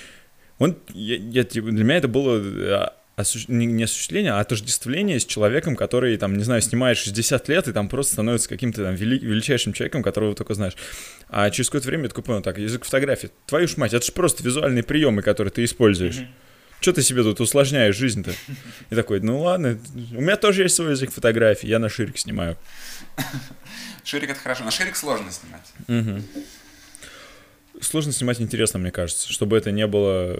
[0.60, 3.40] он, я, я, типа, для меня это было э, осу...
[3.48, 7.74] не, не осуществление, а отождествление с человеком, который, там, не знаю, снимает 60 лет и
[7.74, 9.20] там просто становится каким-то там вели...
[9.20, 10.76] величайшим человеком, которого только знаешь.
[11.30, 14.12] А через какое-то время я такой понял, так, язык фотографии, твою ж мать, это же
[14.12, 16.18] просто визуальные приемы, которые ты используешь.
[16.18, 16.51] Mm-hmm.
[16.82, 18.34] Что ты себе тут усложняешь жизнь-то?
[18.90, 19.80] И такой, ну ладно,
[20.16, 22.58] у меня тоже есть свой язык фотографии, я на ширик снимаю.
[24.04, 25.72] Ширик это хорошо, на ширик сложно снимать.
[25.88, 26.24] Угу.
[27.82, 30.40] Сложно снимать интересно, мне кажется, чтобы это не было...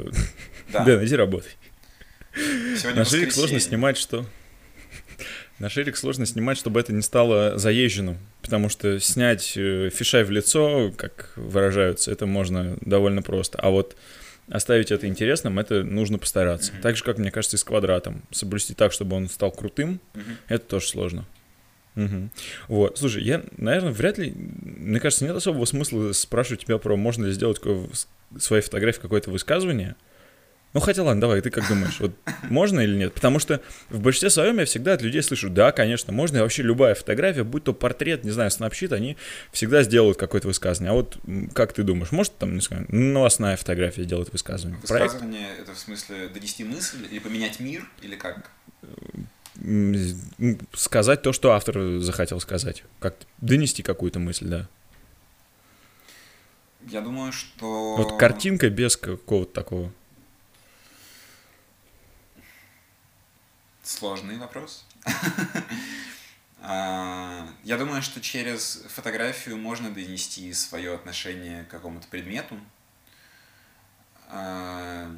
[0.74, 1.52] Да, да иди работай.
[2.34, 4.26] Сегодня на ширик сложно снимать, что...
[5.60, 10.32] На ширик сложно снимать, чтобы это не стало заезженным, потому что снять э, фишай в
[10.32, 13.60] лицо, как выражаются, это можно довольно просто.
[13.60, 13.96] А вот
[14.52, 16.72] оставить это интересным, это нужно постараться.
[16.72, 16.82] Mm-hmm.
[16.82, 18.24] Так же, как, мне кажется, и с квадратом.
[18.32, 20.36] Соблюсти так, чтобы он стал крутым, mm-hmm.
[20.50, 21.26] это тоже сложно.
[21.96, 22.30] Угу.
[22.70, 27.26] Вот, слушай, я, наверное, вряд ли, мне кажется, нет особого смысла спрашивать тебя про, можно
[27.26, 29.96] ли сделать в своей фотографии какое-то высказывание,
[30.74, 33.14] ну, хотя ладно, давай, ты как думаешь, вот можно или нет?
[33.14, 36.64] Потому что в большинстве своем я всегда от людей слышу, да, конечно, можно, и вообще
[36.64, 39.18] любая фотография, будь то портрет, не знаю, снапщит, они
[39.52, 40.92] всегда сделают какое-то высказывание.
[40.92, 41.18] А вот
[41.54, 44.80] как ты думаешь, может там, не знаю, новостная фотография делать высказывание?
[44.80, 45.62] Высказывание Проект?
[45.64, 48.50] это в смысле донести мысль или поменять мир, или как?
[50.74, 52.86] Сказать то, что автор захотел сказать.
[53.00, 54.70] Как донести какую-то мысль, да.
[56.88, 57.98] Я думаю, что...
[57.98, 59.92] Вот картинка без какого-то такого
[63.92, 64.86] Сложный вопрос.
[66.64, 72.56] А, я думаю, что через фотографию можно донести свое отношение к какому-то предмету.
[74.28, 75.12] А,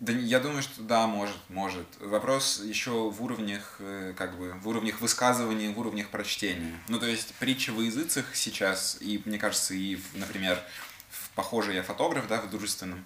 [0.00, 1.86] да, я думаю, что да, может, может.
[2.00, 6.80] Вопрос еще в уровнях, э, как бы, в уровнях высказывания, в уровнях прочтения.
[6.88, 10.58] Ну, то есть притча в языцах сейчас, и, мне кажется, и, например,
[11.10, 13.04] в «Похожий я фотограф», да, в дружественном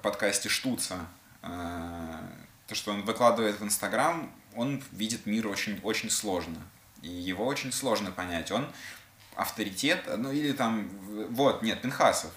[0.00, 1.06] подкасте Штуца,
[1.42, 2.22] а,
[2.68, 6.58] то, что он выкладывает в Инстаграм, он видит мир очень, очень сложно.
[7.02, 8.52] И его очень сложно понять.
[8.52, 8.68] Он
[9.34, 10.88] авторитет, ну или там,
[11.30, 12.30] вот, нет, Пинхасов.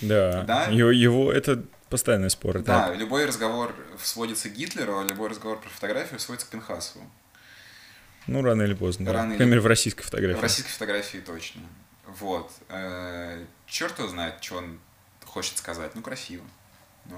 [0.00, 0.66] Да, да?
[0.66, 2.60] Его, его это постоянный спор.
[2.60, 2.96] Да, так.
[2.96, 7.04] любой разговор сводится к Гитлеру, а любой разговор про фотографию сводится к Пинхасову.
[8.28, 9.12] Ну, рано или поздно.
[9.12, 9.34] Рано да.
[9.34, 9.42] или...
[9.42, 10.38] Например, в российской фотографии.
[10.38, 11.62] В российской фотографии точно.
[12.06, 12.52] Вот.
[12.68, 14.78] Э, черт его знает, что он
[15.24, 15.94] хочет сказать.
[15.94, 16.44] Ну, красиво.
[17.06, 17.16] Ну,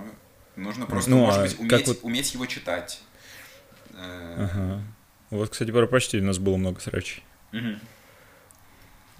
[0.56, 1.98] Нужно просто, ну, может а быть, уметь, вот...
[2.02, 3.02] уметь его читать.
[3.94, 4.82] Э, ага.
[5.30, 7.22] Вот, кстати, про прочтение у нас было много срачей.
[7.52, 7.76] Угу.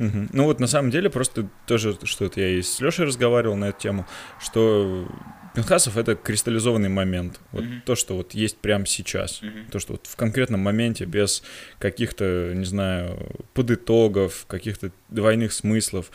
[0.01, 0.29] Угу.
[0.33, 3.81] Ну вот на самом деле просто тоже что-то я и с Лешей разговаривал на эту
[3.81, 4.07] тему,
[4.41, 5.07] что
[5.55, 7.39] Пинхасов это кристаллизованный момент.
[7.53, 9.43] Вот mm то, что вот есть прямо сейчас.
[9.43, 11.43] mm То, что вот в конкретном моменте, без
[11.79, 13.19] каких-то, не знаю,
[13.53, 16.11] подытогов, каких-то двойных смыслов.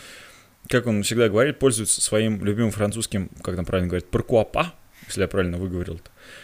[0.67, 4.73] Как он всегда говорит, пользуется своим любимым французским, как там правильно говорить, паркуапа,
[5.08, 6.02] если я правильно выговорил,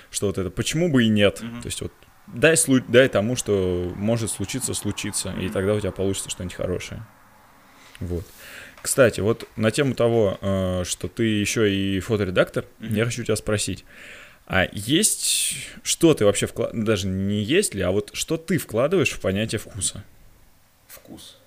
[0.10, 1.41] что вот это почему бы и нет.
[1.41, 1.62] Mm-hmm.
[1.62, 1.93] То есть вот
[2.28, 5.45] дай, слу- дай тому, что может случиться, случиться, mm-hmm.
[5.45, 7.06] и тогда у тебя получится что-нибудь хорошее.
[8.00, 8.26] Вот.
[8.82, 12.95] Кстати, вот на тему того, э, что ты еще и фоторедактор, mm-hmm.
[12.95, 13.86] я хочу тебя спросить.
[14.47, 19.12] А есть, что ты вообще вкладываешь, даже не есть ли, а вот что ты вкладываешь
[19.12, 20.04] в понятие вкуса?
[20.88, 21.38] Вкус.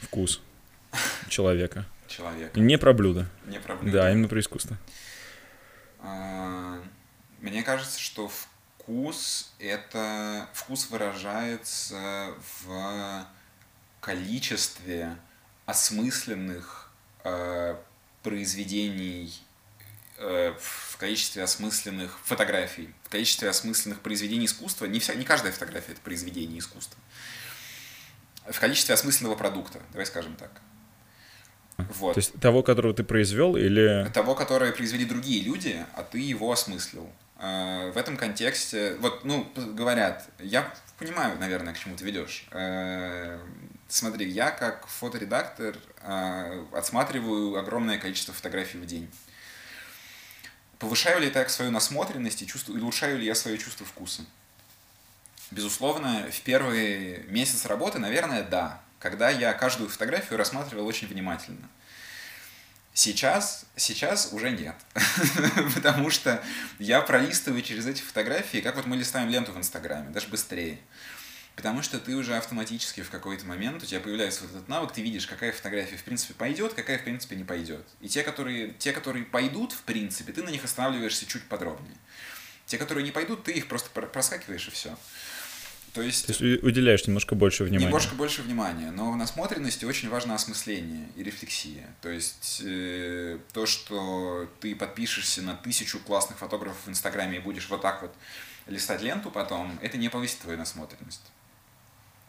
[0.00, 0.40] Вкус
[1.28, 1.86] человека.
[2.08, 2.58] Человека.
[2.58, 3.26] Не про блюдо.
[3.46, 3.92] Не про блюдо.
[3.92, 4.78] Да, именно про искусство.
[6.06, 6.80] А,
[7.40, 12.32] мне кажется, что вкус это вкус выражается
[12.64, 13.26] в
[14.00, 15.16] количестве
[15.64, 16.92] осмысленных
[17.24, 17.76] э,
[18.22, 19.34] произведений,
[20.18, 24.86] э, в количестве осмысленных фотографий, в количестве осмысленных произведений искусства.
[24.86, 27.00] Не, вся, не каждая фотография это произведение искусства.
[28.48, 30.52] В количестве осмысленного продукта, давай скажем так.
[31.76, 32.14] Вот.
[32.14, 34.08] То есть того, которого ты произвел, или...
[34.12, 37.08] Того, которое произвели другие люди, а ты его осмыслил.
[37.38, 42.46] Э, в этом контексте, вот, ну, говорят, я понимаю, наверное, к чему ты ведешь.
[42.50, 43.38] Э,
[43.88, 49.10] смотри, я как фоторедактор э, отсматриваю огромное количество фотографий в день.
[50.78, 54.22] Повышаю ли так свою насмотренность и чувствую, улучшаю ли я свое чувство вкуса?
[55.50, 61.68] Безусловно, в первый месяц работы, наверное, да когда я каждую фотографию рассматривал очень внимательно.
[62.94, 64.74] Сейчас, сейчас уже нет.
[65.74, 66.42] Потому что
[66.78, 70.78] я пролистываю через эти фотографии, как вот мы листаем ленту в Инстаграме, даже быстрее.
[71.56, 75.02] Потому что ты уже автоматически в какой-то момент, у тебя появляется вот этот навык, ты
[75.02, 77.86] видишь, какая фотография в принципе пойдет, какая в принципе не пойдет.
[78.00, 81.96] И те, которые, те, которые пойдут, в принципе, ты на них останавливаешься чуть подробнее.
[82.66, 84.98] Те, которые не пойдут, ты их просто проскакиваешь и все.
[85.96, 87.86] То есть, То есть уделяешь немножко больше внимания.
[87.86, 91.86] немножко больше внимания, но в насмотренности очень важно осмысление и рефлексия.
[92.02, 97.70] То есть э, то, что ты подпишешься на тысячу классных фотографов в Инстаграме и будешь
[97.70, 98.14] вот так вот
[98.66, 101.22] листать ленту потом, это не повысит твою насмотренность.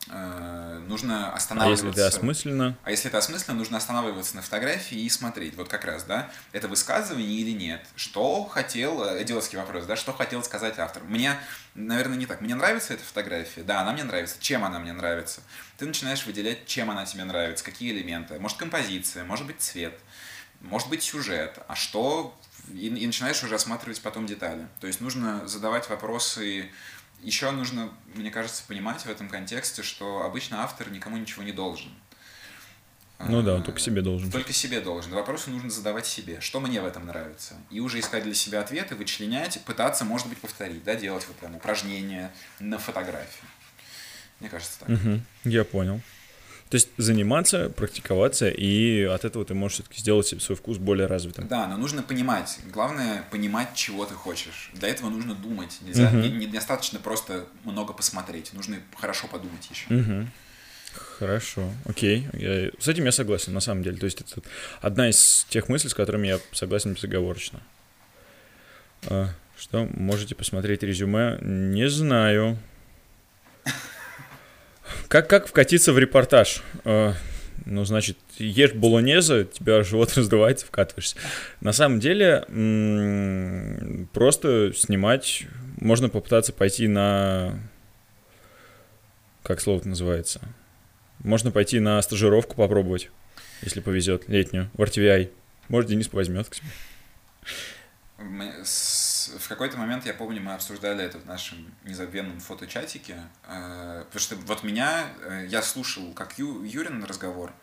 [0.10, 1.86] Э, нужно А останавливаться.
[1.86, 5.84] если ты осмысленно, А если это осмысленно, нужно останавливаться на фотографии и смотреть, вот как
[5.86, 7.86] раз, да, это высказывание или нет.
[7.96, 11.04] Что хотел, э, идиотский вопрос, да, что хотел сказать автор.
[11.04, 11.38] Мне,
[11.76, 12.41] наверное, не так.
[12.41, 14.38] Мне нравится эта фотография, да, она мне нравится.
[14.39, 15.41] Чем она мне нравится?
[15.78, 18.39] Ты начинаешь выделять, чем она тебе нравится, какие элементы.
[18.39, 20.00] Может, композиция, может быть, цвет,
[20.62, 21.60] может быть, сюжет.
[21.67, 22.38] А что...
[22.74, 24.67] И, и начинаешь уже осматривать потом детали.
[24.82, 26.70] То есть нужно задавать вопросы
[27.22, 31.92] еще нужно, мне кажется, понимать в этом контексте, что обычно автор никому ничего не должен.
[33.20, 34.30] ну да, он А, только себе должен.
[34.32, 35.12] Только себе должен.
[35.14, 36.40] Вопросы нужно задавать себе.
[36.40, 37.56] Что мне в этом нравится?
[37.72, 41.56] И уже искать для себя ответы, вычленять, пытаться, может быть, повторить, да, делать вот прям
[41.56, 43.48] упражнения на фотографии.
[44.40, 44.90] Мне кажется так.
[44.90, 46.00] Мгм, я понял.
[46.70, 51.08] То есть заниматься, практиковаться, и от этого ты можешь все-таки сделать себе свой вкус более
[51.08, 51.48] развитым.
[51.48, 52.60] Да, но нужно понимать.
[52.74, 54.70] Главное понимать, чего ты хочешь.
[54.74, 55.78] Для этого нужно думать.
[55.82, 56.22] Нельзя, Мгм.
[56.22, 58.52] не- недостаточно просто много посмотреть.
[58.54, 59.86] Нужно хорошо подумать еще.
[59.94, 60.30] Мгм.
[60.94, 62.28] Хорошо, окей.
[62.34, 63.98] Я- с этим я согласен, на самом деле.
[63.98, 64.42] То есть это
[64.82, 67.62] одна из тех мыслей, с которыми я согласен безоговорочно.
[69.08, 71.38] А, что, можете посмотреть резюме?
[71.42, 72.58] Не знаю.
[75.08, 76.63] Как, как вкатиться в репортаж?
[76.84, 77.13] А,
[77.65, 81.17] ну, значит, ешь болонеза, тебя живот раздувается, вкатываешься.
[81.62, 85.45] На самом деле, м, просто снимать...
[85.80, 87.60] Можно попытаться пойти на...
[89.43, 90.41] Как слово называется?
[91.19, 93.12] Можно пойти на стажировку попробовать,
[93.62, 95.30] если повезет, летнюю, в RTVI.
[95.67, 96.67] Может, Денис возьмет к себе.
[99.40, 104.36] В какой-то момент, я помню, мы обсуждали это в нашем незабвенном фоточатике, э, потому что
[104.36, 107.54] вот меня, э, я слушал как Ю, Юрин разговор,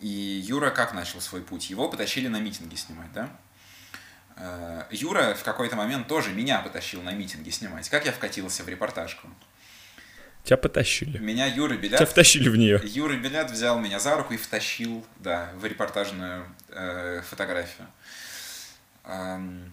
[0.00, 1.70] и Юра как начал свой путь?
[1.70, 3.30] Его потащили на митинги снимать, да?
[4.36, 7.88] Э, Юра в какой-то момент тоже меня потащил на митинги снимать.
[7.88, 9.28] Как я вкатился в репортажку?
[10.44, 11.18] Тебя потащили.
[11.18, 12.08] Меня Юра Тебя Белят...
[12.08, 12.80] втащили в нее.
[12.82, 17.86] Юра Белят взял меня за руку и втащил, да, в репортажную э, фотографию.
[19.04, 19.70] Ам,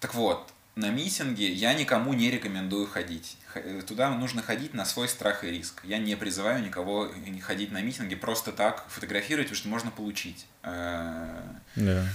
[0.00, 3.36] Так вот, на митинги я никому не рекомендую ходить.
[3.54, 5.80] Э, Туда нужно ходить на свой страх и риск.
[5.82, 10.46] Я не призываю никого не ходить на митинги просто так фотографировать, потому что можно получить.
[10.62, 11.42] Э,
[11.74, 12.06] Да.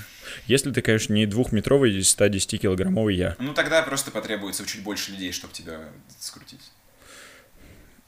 [0.48, 3.36] Если ты, конечно, не двухметровый, 110-килограммовый я.
[3.40, 5.80] Ну, тогда просто потребуется чуть больше людей, чтобы тебя
[6.20, 6.72] скрутить.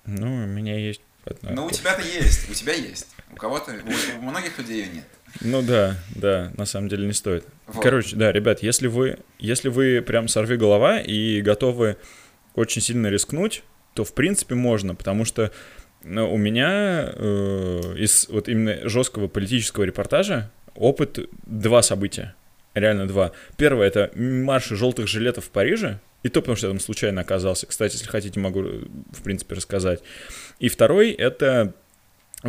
[0.05, 1.01] Ну, у меня есть...
[1.25, 3.07] одна Но у тебя-то есть, у тебя есть.
[3.31, 5.07] У кого-то, у, у многих людей ее нет.
[5.41, 7.45] Ну да, да, на самом деле не стоит.
[7.67, 7.83] Вот.
[7.83, 11.97] Короче, да, ребят, если вы, если вы прям сорви голова и готовы
[12.55, 15.51] очень сильно рискнуть, то в принципе можно, потому что
[16.03, 22.35] ну, у меня э, из вот именно жесткого политического репортажа опыт два события.
[22.73, 23.31] Реально два.
[23.57, 25.99] Первое это марш желтых жилетов в Париже.
[26.23, 27.67] И то, потому что я там случайно оказался.
[27.67, 30.01] Кстати, если хотите, могу, э, в принципе, рассказать.
[30.59, 31.73] И второй это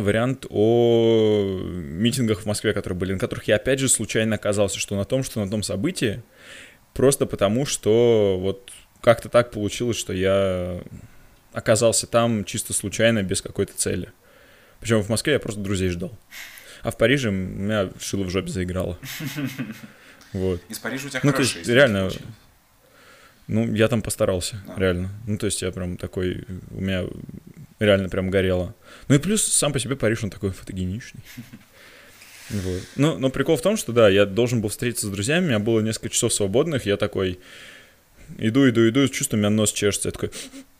[0.03, 4.95] вариант о митингах в Москве, которые были, на которых я опять же случайно оказался, что
[4.95, 6.21] на том, что на том событии,
[6.93, 10.81] просто потому что вот как-то так получилось, что я
[11.53, 14.11] оказался там чисто случайно, без какой-то цели.
[14.79, 16.17] Причем в Москве я просто друзей ждал.
[16.83, 18.97] А в Париже у меня шило в жопе заиграло.
[20.33, 20.61] Вот.
[20.67, 22.09] Из Парижа у тебя Ну, то хорошие есть, реально.
[23.47, 24.75] Ну, я там постарался, Да.
[24.77, 25.09] реально.
[25.25, 27.05] Ну, то есть я прям такой, у меня
[27.79, 28.75] реально прям горело.
[29.07, 31.21] Ну и плюс сам по себе Париж, он такой фотогеничный.
[32.49, 32.81] Вот.
[32.95, 35.59] Ну, но прикол в том, что да, я должен был встретиться с друзьями, у меня
[35.59, 37.39] было несколько часов свободных, я такой
[38.37, 40.09] иду, иду, иду, чувствую, у меня нос чешется.
[40.09, 40.31] Я такой,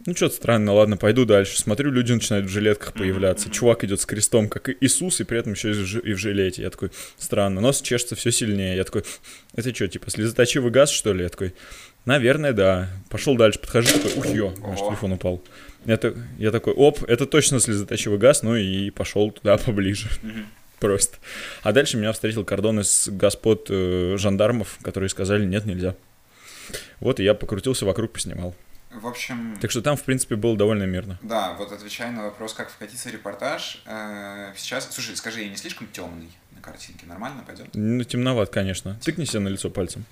[0.05, 1.59] ну что-то странно, ладно, пойду дальше.
[1.59, 3.49] Смотрю, люди начинают в жилетках появляться.
[3.49, 6.61] Чувак идет с крестом, как Иисус, и при этом еще и в жилете.
[6.61, 8.75] Я такой, странно, нос чешется все сильнее.
[8.75, 9.03] Я такой,
[9.53, 11.23] это что, типа слезоточивый газ, что ли?
[11.23, 11.53] Я такой,
[12.05, 12.89] наверное, да.
[13.09, 14.75] Пошел дальше, подхожу, такой, ух, ё, О.
[14.89, 15.43] телефон упал.
[15.87, 20.09] Это, я такой, оп, это точно слезоточивый газ, ну и пошел туда поближе.
[20.79, 21.17] Просто.
[21.63, 25.95] А дальше меня встретил кордон из господ э, жандармов, которые сказали, нет, нельзя.
[26.99, 28.53] Вот, и я покрутился вокруг, поснимал.
[28.91, 31.17] В общем, Так что там, в принципе, было довольно мирно.
[31.23, 34.87] да, вот отвечая на вопрос, как вкатиться в репортаж, э, сейчас...
[34.93, 37.05] Слушай, скажи, я не слишком темный на картинке?
[37.05, 37.67] Нормально пойдет?
[37.73, 38.99] Ну, темноват, конечно.
[39.03, 40.05] Тыкни себе на лицо пальцем.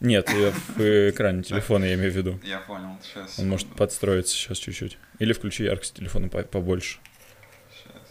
[0.00, 0.80] Нет, я в
[1.10, 2.40] экране телефона я имею в виду.
[2.44, 3.38] Я понял, сейчас.
[3.38, 4.96] Он может подстроиться сейчас чуть-чуть.
[5.18, 6.98] Или включи яркость телефона по- побольше.
[7.72, 8.02] Сейчас.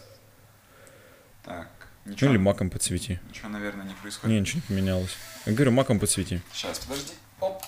[1.46, 1.70] Так,
[2.06, 3.22] Ну ничего, или маком подсвети.
[3.30, 4.34] ничего, наверное, не происходит.
[4.34, 5.16] Не, ничего не поменялось.
[5.46, 6.42] Я говорю, маком подсвети.
[6.52, 7.14] Сейчас, подожди.
[7.40, 7.64] Оп.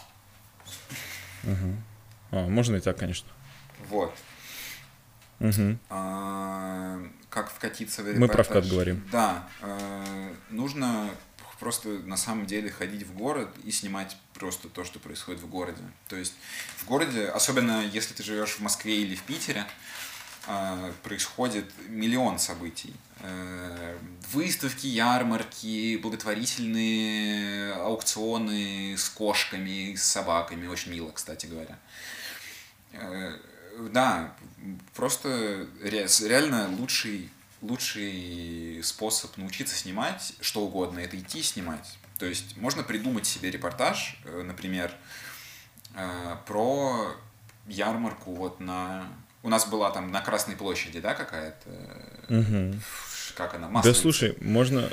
[1.44, 1.74] Ага.
[2.32, 3.30] А, можно и так, конечно.
[3.88, 4.14] Вот.
[5.40, 5.78] Угу.
[5.90, 7.00] А,
[7.30, 9.08] как вкатиться в Мы про вкат говорим.
[9.12, 9.48] Да.
[9.62, 11.10] э, нужно
[11.60, 15.82] просто на самом деле ходить в город и снимать просто то, что происходит в городе.
[16.08, 16.34] То есть
[16.78, 19.66] в городе, особенно если ты живешь в Москве или в Питере,
[20.48, 22.94] э, происходит миллион событий.
[23.22, 23.98] Э,
[24.32, 30.68] Выставки, ярмарки, благотворительные аукционы с кошками, с собаками.
[30.68, 31.78] Очень мило, кстати говоря.
[32.94, 33.38] Э,
[33.92, 34.36] Да,
[34.94, 37.30] просто реально лучший,
[37.62, 41.98] лучший способ научиться снимать что угодно, это идти снимать.
[42.18, 44.92] То есть можно придумать себе репортаж, э, например,
[45.96, 47.16] э, про
[47.68, 49.08] ярмарку вот на...
[49.42, 51.70] У нас была там на Красной площади, да, какая-то?
[52.34, 52.76] Угу.
[53.36, 53.68] Как она?
[53.68, 54.02] Да Масленица.
[54.02, 54.90] слушай, можно,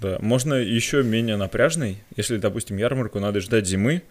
[0.00, 4.02] да, можно еще менее напряжный, если, допустим, ярмарку надо ждать зимы.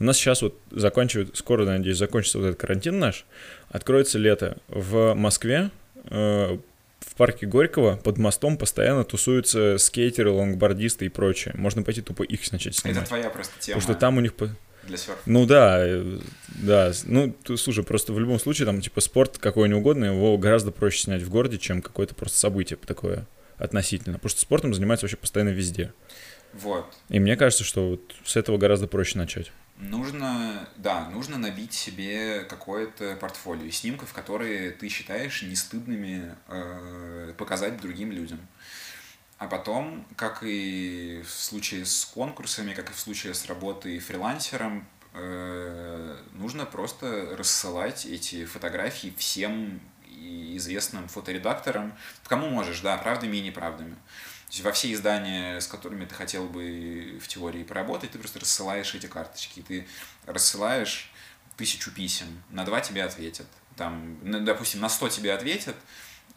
[0.00, 3.24] У нас сейчас вот заканчивают, скоро, надеюсь, закончится вот этот карантин наш,
[3.68, 4.56] откроется лето.
[4.66, 5.70] В Москве
[6.10, 6.58] э,
[7.00, 11.54] в парке Горького под мостом постоянно тусуются скейтеры, лонгбордисты и прочее.
[11.56, 13.08] Можно пойти тупо их начать Это снимать.
[13.08, 14.34] твоя просто тема Потому что там у них...
[14.84, 15.20] для серфа.
[15.26, 16.18] Ну да, э,
[16.48, 16.92] да.
[17.04, 21.22] Ну, слушай, просто в любом случае, там, типа, спорт какой угодно, его гораздо проще снять
[21.22, 23.26] в городе, чем какое-то просто событие такое
[23.58, 24.14] относительно.
[24.16, 25.92] Потому что спортом занимаются вообще постоянно везде.
[26.52, 26.86] Вот.
[27.08, 29.52] И мне кажется, что вот с этого гораздо проще начать.
[29.78, 37.78] Нужно, да, нужно набить себе какое-то портфолио снимков, которые ты считаешь не стыдными э, показать
[37.80, 38.40] другим людям.
[39.36, 44.88] А потом, как и в случае с конкурсами, как и в случае с работой фрилансером,
[45.12, 49.82] э, нужно просто рассылать эти фотографии всем
[50.56, 53.96] известным фоторедакторам, кому можешь, да, правдами и неправдами.
[54.46, 58.38] То есть во все издания, с которыми ты хотел бы в теории поработать, ты просто
[58.38, 59.62] рассылаешь эти карточки.
[59.66, 59.86] Ты
[60.24, 61.10] рассылаешь
[61.56, 63.46] тысячу писем, на два тебе ответят.
[63.76, 65.74] Там, ну, допустим, на 100 тебе ответят,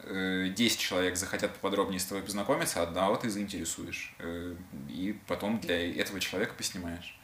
[0.00, 4.14] э, 10 человек захотят поподробнее с тобой познакомиться, а одного ты заинтересуешь.
[4.18, 4.56] Э,
[4.88, 7.16] И потом для этого человека поснимаешь.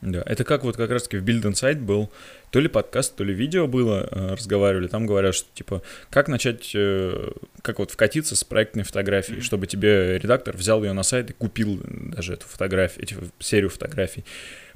[0.00, 2.12] Да, это как вот как раз-таки в Build Insight был,
[2.52, 6.72] то ли подкаст, то ли видео было, э, разговаривали, там говорят, что типа, как начать,
[6.74, 7.32] э,
[7.62, 9.44] как вот вкатиться с проектной фотографией, Мгм.
[9.44, 14.26] чтобы тебе редактор взял ее на сайт и купил даже эту фотографию, эти, серию фотографий.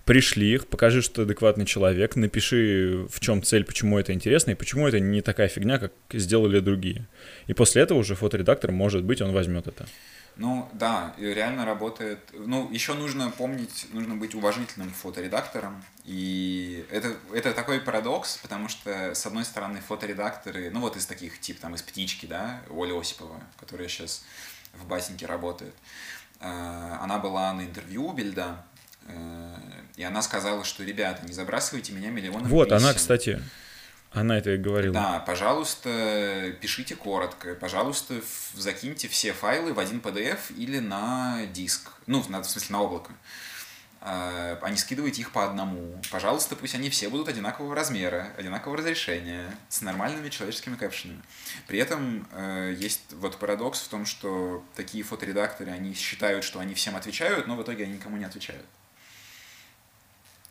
[0.06, 4.54] Пришли их, покажи, что ты адекватный человек, напиши, в чем цель, почему это интересно, и
[4.54, 7.06] почему это не такая фигня, как сделали другие.
[7.46, 9.86] И после этого уже фоторедактор, может быть, он возьмет это.
[10.36, 12.18] Ну да, реально работает.
[12.32, 15.82] Ну, еще нужно помнить, нужно быть уважительным фоторедактором.
[16.06, 21.40] И это, это такой парадокс, потому что, с одной стороны, фоторедакторы, ну вот из таких,
[21.40, 24.24] тип там из «Птички», да, Оля Осипова, которая сейчас
[24.72, 25.74] в Басеньке работает,
[26.38, 28.64] э, она была на интервью у Бельда,
[29.08, 29.56] э,
[29.96, 32.96] и она сказала, что, ребята, не забрасывайте меня миллионами Вот, она, писем.
[32.98, 33.42] кстати,
[34.12, 34.94] она это и говорила.
[34.94, 38.14] Да, пожалуйста, пишите коротко, пожалуйста,
[38.54, 43.12] закиньте все файлы в один PDF или на диск, ну, в смысле, на облако.
[44.08, 46.00] А не скидывайте их по одному.
[46.12, 51.20] Пожалуйста, пусть они все будут одинакового размера, одинакового разрешения, с нормальными человеческими капшенами.
[51.66, 56.74] При этом э, есть вот парадокс в том, что такие фоторедакторы, они считают, что они
[56.74, 58.64] всем отвечают, но в итоге они никому не отвечают.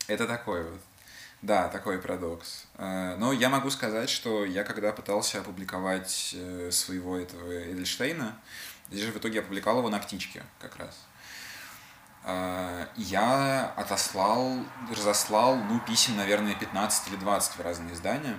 [0.08, 0.82] Это такой вот.
[1.42, 2.66] Да, такой парадокс.
[2.78, 8.38] Э, Но я могу сказать, что я когда пытался опубликовать э, своего этого Эдельштейна,
[8.90, 11.06] здесь же в итоге опубликовал его на птичке как раз.
[12.26, 14.58] Э, Я отослал,
[14.92, 18.36] разослал, ну, писем, наверное, 15 или 20 в разные издания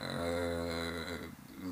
[0.00, 1.18] э,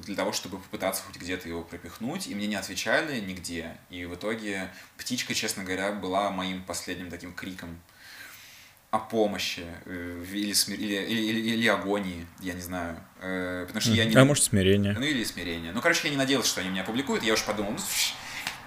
[0.05, 3.77] для того, чтобы попытаться хоть где-то его пропихнуть, и мне не отвечали нигде.
[3.91, 7.81] И в итоге птичка, честно говоря, была моим последним таким криком
[8.91, 12.97] о помощи э, или, смир- или, или, или- или агонии, я не знаю.
[13.21, 14.15] Э, Потому что я не...
[14.17, 14.95] А может, смирение.
[14.95, 15.73] Ну или смирение.
[15.73, 17.23] Ну, короче, я не надеялся, что они меня опубликуют.
[17.23, 17.79] Я уж подумал, ну,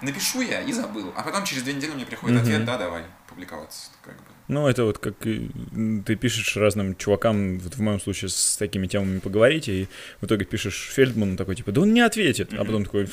[0.04, 1.12] напишу я и забыл.
[1.16, 2.44] А потом через две недели мне приходит Мгм.
[2.46, 3.90] ответ, да, давай публиковаться.
[4.04, 4.24] Как бы.
[4.50, 9.20] Ну, это вот как ты пишешь разным чувакам, вот в моем случае с такими темами
[9.20, 9.88] поговорить, и
[10.22, 12.52] в итоге пишешь Фельдману такой, типа, да он не ответит.
[12.54, 12.66] А Мгм.
[12.66, 13.10] потом такой,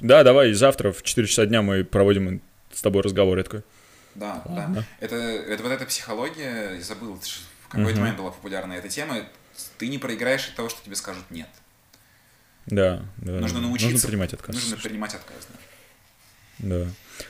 [0.00, 2.40] да, давай, завтра в 4 часа дня мы проводим
[2.72, 3.36] с тобой разговор.
[3.38, 3.62] Я такой,
[4.14, 4.52] Да, да.
[4.52, 4.84] ладно.
[5.00, 7.26] Это, это вот эта психология, я забыл, это
[7.64, 8.00] в какой-то Мгм.
[8.00, 9.16] момент была популярна эта тема.
[9.78, 11.48] Ты не проиграешь от того, что тебе скажут нет.
[12.66, 13.32] Да, да.
[13.32, 13.66] Нужно да.
[13.66, 13.92] научиться.
[13.94, 14.54] Нужно принимать отказ.
[14.54, 15.46] Нужно принимать отказ.
[15.50, 15.58] да.
[16.62, 16.86] Да.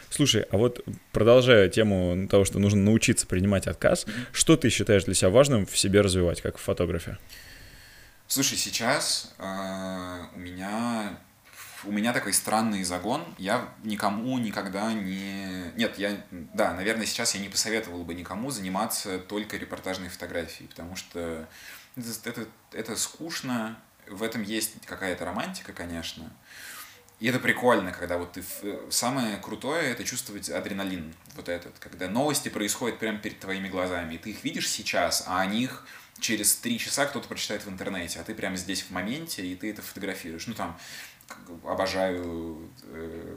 [0.08, 4.26] Слушай, а вот продолжая тему того, что нужно научиться принимать отказ, Мгм.
[4.32, 7.18] что ты считаешь для себя важным в себе развивать, как в фотографе?
[8.26, 11.18] Слушай, сейчас э, у меня
[11.84, 13.24] у меня такой странный загон.
[13.38, 15.72] Я никому никогда не...
[15.76, 16.22] Нет, я...
[16.30, 21.48] Да, наверное, сейчас я не посоветовал бы никому заниматься только репортажной фотографией, потому что
[22.24, 26.30] это, это скучно, в этом есть какая-то романтика, конечно.
[27.20, 28.42] И это прикольно, когда вот ты...
[28.88, 34.18] Самое крутое— это чувствовать адреналин вот этот, когда новости происходят прямо перед твоими глазами, и
[34.18, 35.86] ты их видишь сейчас, а о них
[36.18, 39.70] через три часа кто-то прочитает в интернете, а ты прямо здесь в моменте, и ты
[39.70, 40.46] это фотографируешь.
[40.46, 40.78] Ну, там,
[41.64, 43.36] обожаю э,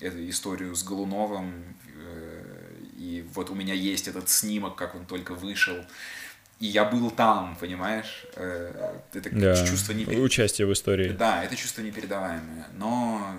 [0.00, 5.34] эту историю с Голуновым, э, и вот у меня есть этот снимок, как он только
[5.34, 5.84] вышел,
[6.60, 8.26] и я был там, понимаешь?
[8.36, 10.04] Э, это да, чувство не...
[10.04, 11.08] Участие в истории.
[11.08, 13.34] Да, это чувство непередаваемое, но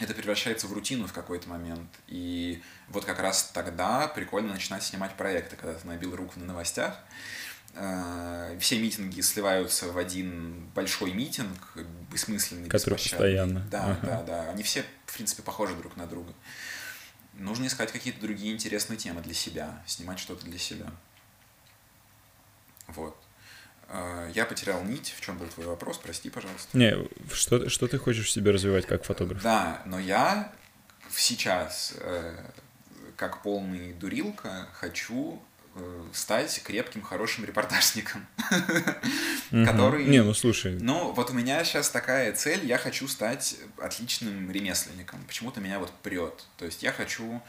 [0.00, 1.88] это превращается в рутину в какой-то момент.
[2.08, 6.98] И вот как раз тогда прикольно начинать снимать проекты, когда ты набил руку на новостях,
[7.76, 11.76] э, все митинги сливаются в один большой митинг,
[12.10, 13.60] бессмысленный, Который постоянно.
[13.70, 13.98] Да, ага.
[14.02, 14.50] да, да.
[14.50, 16.34] Они все, в принципе, похожи друг на друга.
[17.34, 20.86] Нужно искать какие-то другие интересные темы для себя, снимать что-то для себя.
[22.88, 23.16] Вот.
[23.88, 25.14] А, я потерял нить.
[25.16, 25.98] В чем был твой вопрос?
[25.98, 26.76] Прости, пожалуйста.
[26.76, 26.96] Не,
[27.32, 29.42] что, что ты хочешь в себе развивать как фотограф?
[29.42, 30.52] Да, но я
[31.10, 32.34] сейчас, э,
[33.16, 35.42] как полный дурилка, хочу
[35.74, 38.26] э, стать крепким, хорошим репортажником,
[39.50, 40.06] который...
[40.06, 40.78] Не, ну слушай.
[40.80, 45.22] Ну, вот у меня сейчас такая цель, я хочу стать отличным ремесленником.
[45.26, 46.46] Почему-то меня вот прет.
[46.56, 47.42] То есть я хочу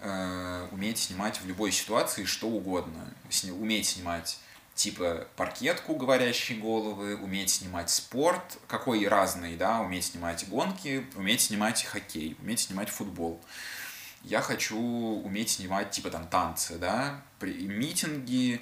[0.00, 3.12] э, уметь снимать в любой ситуации что угодно.
[3.52, 4.38] Уметь снимать
[4.74, 11.84] типа паркетку говорящие головы, уметь снимать спорт, какой разный, да, уметь снимать гонки, уметь снимать
[11.84, 13.40] хоккей, уметь снимать футбол.
[14.22, 18.60] Я хочу уметь снимать типа там танцы, да, митинги,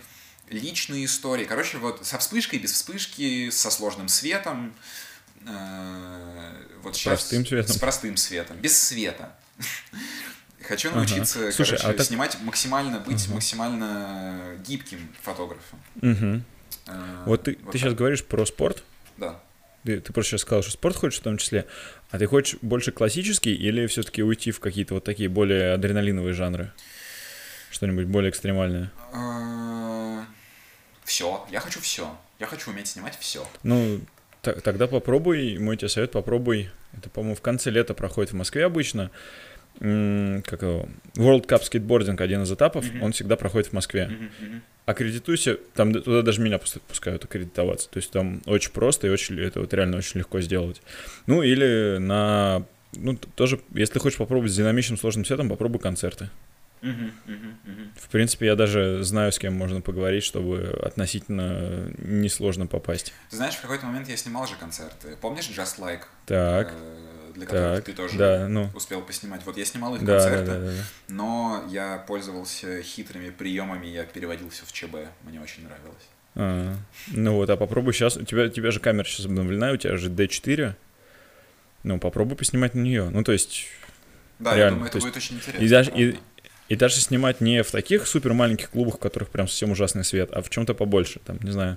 [0.49, 1.45] личные истории.
[1.45, 4.75] Короче, вот со вспышкой, без вспышки, со сложным светом.
[5.47, 7.75] Э, вот с сейчас, простым цветом.
[7.75, 9.35] С простым светом, без света.
[10.63, 11.53] Хочу научиться, ага.
[11.53, 12.07] Слушай, короче, а так...
[12.07, 13.35] снимать максимально, быть угу.
[13.35, 15.81] максимально гибким фотографом.
[15.97, 16.43] Угу.
[16.87, 18.83] А, вот ты, вот ты сейчас говоришь про спорт.
[19.17, 19.41] Да.
[19.85, 21.67] Ты, ты просто сейчас сказал, что спорт хочешь в том числе.
[22.11, 26.73] А ты хочешь больше классический или все-таки уйти в какие-то вот такие более адреналиновые жанры?
[27.71, 28.93] Что-нибудь более экстремальное?
[29.13, 30.25] А,
[31.05, 31.47] все.
[31.51, 32.17] Я хочу все.
[32.39, 33.47] Я хочу уметь снимать все.
[33.63, 34.01] Ну,
[34.43, 36.71] тогда попробуй, мой тебе совет, попробуй.
[36.97, 39.11] Это, по-моему, в конце лета проходит в Москве обычно
[39.79, 43.01] как его, World Cup Skateboarding, один из этапов, mm-hmm.
[43.01, 44.11] он всегда проходит в Москве.
[44.11, 44.61] Mm-hmm.
[44.87, 47.89] Аккредитуйся, там туда даже меня пускают аккредитоваться.
[47.89, 50.83] То есть там очень просто и очень, это вот реально очень легко сделать.
[51.27, 52.65] Ну или на,
[52.95, 56.31] ну тоже, если хочешь попробовать с динамичным сложным сетом, попробуй концерты.
[56.83, 63.15] В принципе, я даже знаю, с кем можно поговорить, чтобы относительно несложно попасть.
[63.31, 65.17] знаешь, в какой-то момент я снимал же концерты.
[65.21, 66.03] Помнишь Just Like?
[66.27, 66.73] Так.
[66.75, 67.12] Э,
[67.43, 68.71] для которых так, ты тоже да, ну.
[68.75, 69.43] успел поснимать.
[69.45, 70.83] Вот я снимал их да, концерты, да, да, да, да.
[71.09, 74.95] но я пользовался хитрыми приемами, я переводил все в ЧБ.
[75.25, 76.09] Мне очень нравилось.
[76.35, 76.75] А,
[77.09, 78.17] ну вот, а попробуй сейчас.
[78.17, 80.75] У тебя, у тебя же камера сейчас обновлена, у тебя же D4.
[81.83, 83.09] Ну, попробуй поснимать на нее.
[83.11, 83.67] Ну, то есть.
[84.39, 84.63] Да, реально.
[84.63, 85.65] я думаю, это будет очень интересно.
[85.65, 86.19] И даже, и,
[86.69, 90.31] и даже снимать не в таких супер маленьких клубах, в которых прям совсем ужасный свет,
[90.33, 91.77] а в чем-то побольше, там, не знаю,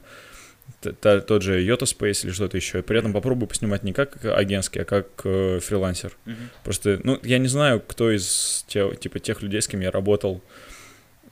[0.82, 2.82] тот же Yota Space или что-то еще.
[2.82, 6.16] При этом попробую поснимать не как агентский, а как э, фрилансер.
[6.26, 6.36] Mm-hmm.
[6.63, 10.43] Просто, ну, я не знаю, кто из те, типа тех людей, с кем я работал,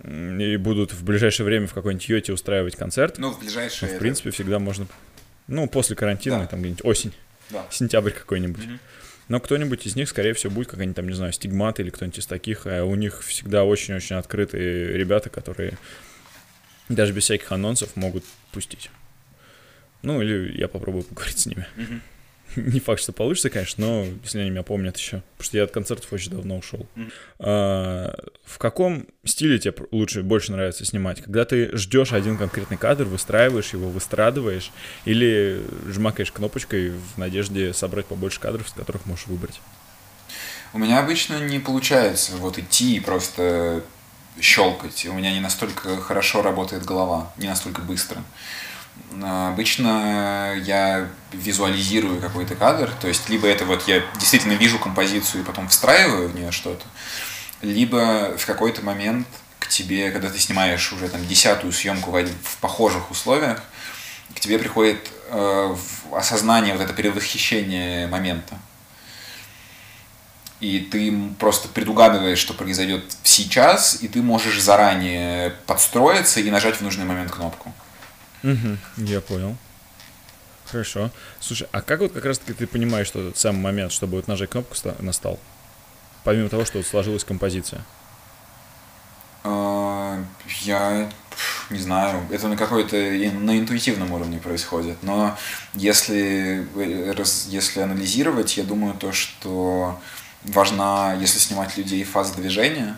[0.03, 3.17] и будут в ближайшее время в какой-нибудь Йоте устраивать концерт.
[3.17, 3.91] Ну, в ближайшее.
[3.91, 4.36] Ну, в принципе, это...
[4.36, 4.88] всегда можно.
[5.47, 6.47] Ну, после карантина, да.
[6.47, 7.13] там где-нибудь осень,
[7.49, 7.65] да.
[7.69, 8.63] сентябрь какой-нибудь.
[8.63, 8.79] Mm-hmm.
[9.29, 12.25] Но кто-нибудь из них, скорее всего, будет какая-нибудь там, не знаю, стигмат или кто-нибудь из
[12.25, 12.65] таких.
[12.65, 15.77] А у них всегда очень-очень открытые ребята, которые
[16.89, 18.89] даже без всяких анонсов могут пустить.
[20.04, 21.66] Ну, или я попробую поговорить с ними.
[21.78, 21.99] Mm-hmm.
[22.74, 25.24] Не факт, что получится, конечно, но если они меня помнят еще.
[25.38, 26.86] Потому что я от концертов очень давно ушел.
[26.95, 27.12] Mm-hmm.
[27.39, 31.22] А, в каком стиле тебе лучше, больше нравится снимать?
[31.22, 34.72] Когда ты ждешь один конкретный кадр, выстраиваешь его, выстрадываешь,
[35.06, 39.60] или жмакаешь кнопочкой в надежде собрать побольше кадров, из которых можешь выбрать?
[40.74, 43.84] У меня обычно не получается вот идти и просто
[44.41, 45.06] щелкать.
[45.06, 48.24] У меня не настолько хорошо работает голова, не настолько быстро.
[49.22, 55.46] Обычно я визуализирую какой-то кадр, то есть либо это вот я действительно вижу композицию и
[55.46, 56.86] потом встраиваю в нее что-то,
[57.62, 59.28] либо в какой-то момент
[59.60, 63.64] к тебе, когда ты снимаешь уже там десятую съемку в, в похожих условиях,
[64.36, 65.76] к тебе приходит э,
[66.12, 68.58] осознание, вот это предвосхищение момента.
[70.60, 76.82] И ты просто предугадываешь, что произойдет сейчас, и ты можешь заранее подстроиться и нажать в
[76.82, 77.74] нужный момент кнопку.
[78.44, 79.56] Угу, я понял.
[80.66, 81.12] Хорошо.
[81.39, 84.50] Слушай, а как вот как раз-таки ты понимаешь, что этот самый момент, чтобы вот нажать
[84.50, 85.39] кнопку настал?
[86.24, 87.84] Помимо того, что вот сложилась композиция.
[89.44, 90.24] А,
[90.62, 91.10] я
[91.70, 94.98] не знаю, это на какой-то на интуитивном уровне происходит.
[95.02, 95.38] Но
[95.74, 96.68] если,
[97.48, 100.00] если анализировать, я думаю, то, что
[100.44, 102.98] важна, если снимать людей, фаза движения.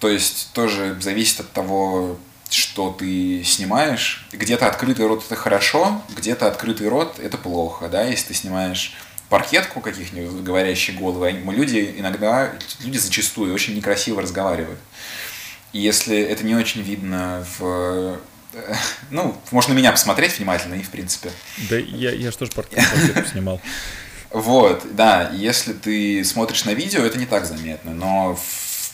[0.00, 2.18] То есть тоже зависит от того,
[2.50, 4.26] что ты снимаешь.
[4.32, 8.94] Где-то открытый рот это хорошо, где-то открытый рот это плохо, да, если ты снимаешь
[9.28, 14.78] паркетку каких-нибудь говорящие головы, люди иногда, люди зачастую очень некрасиво разговаривают.
[15.72, 18.18] И если это не очень видно в
[18.54, 18.74] э,
[19.10, 21.30] ну, можно меня посмотреть внимательно и в принципе.
[21.68, 22.96] Да, я, я же тоже паркетку
[23.30, 23.60] снимал.
[24.30, 28.38] Вот, да, если ты смотришь на видео, это не так заметно, но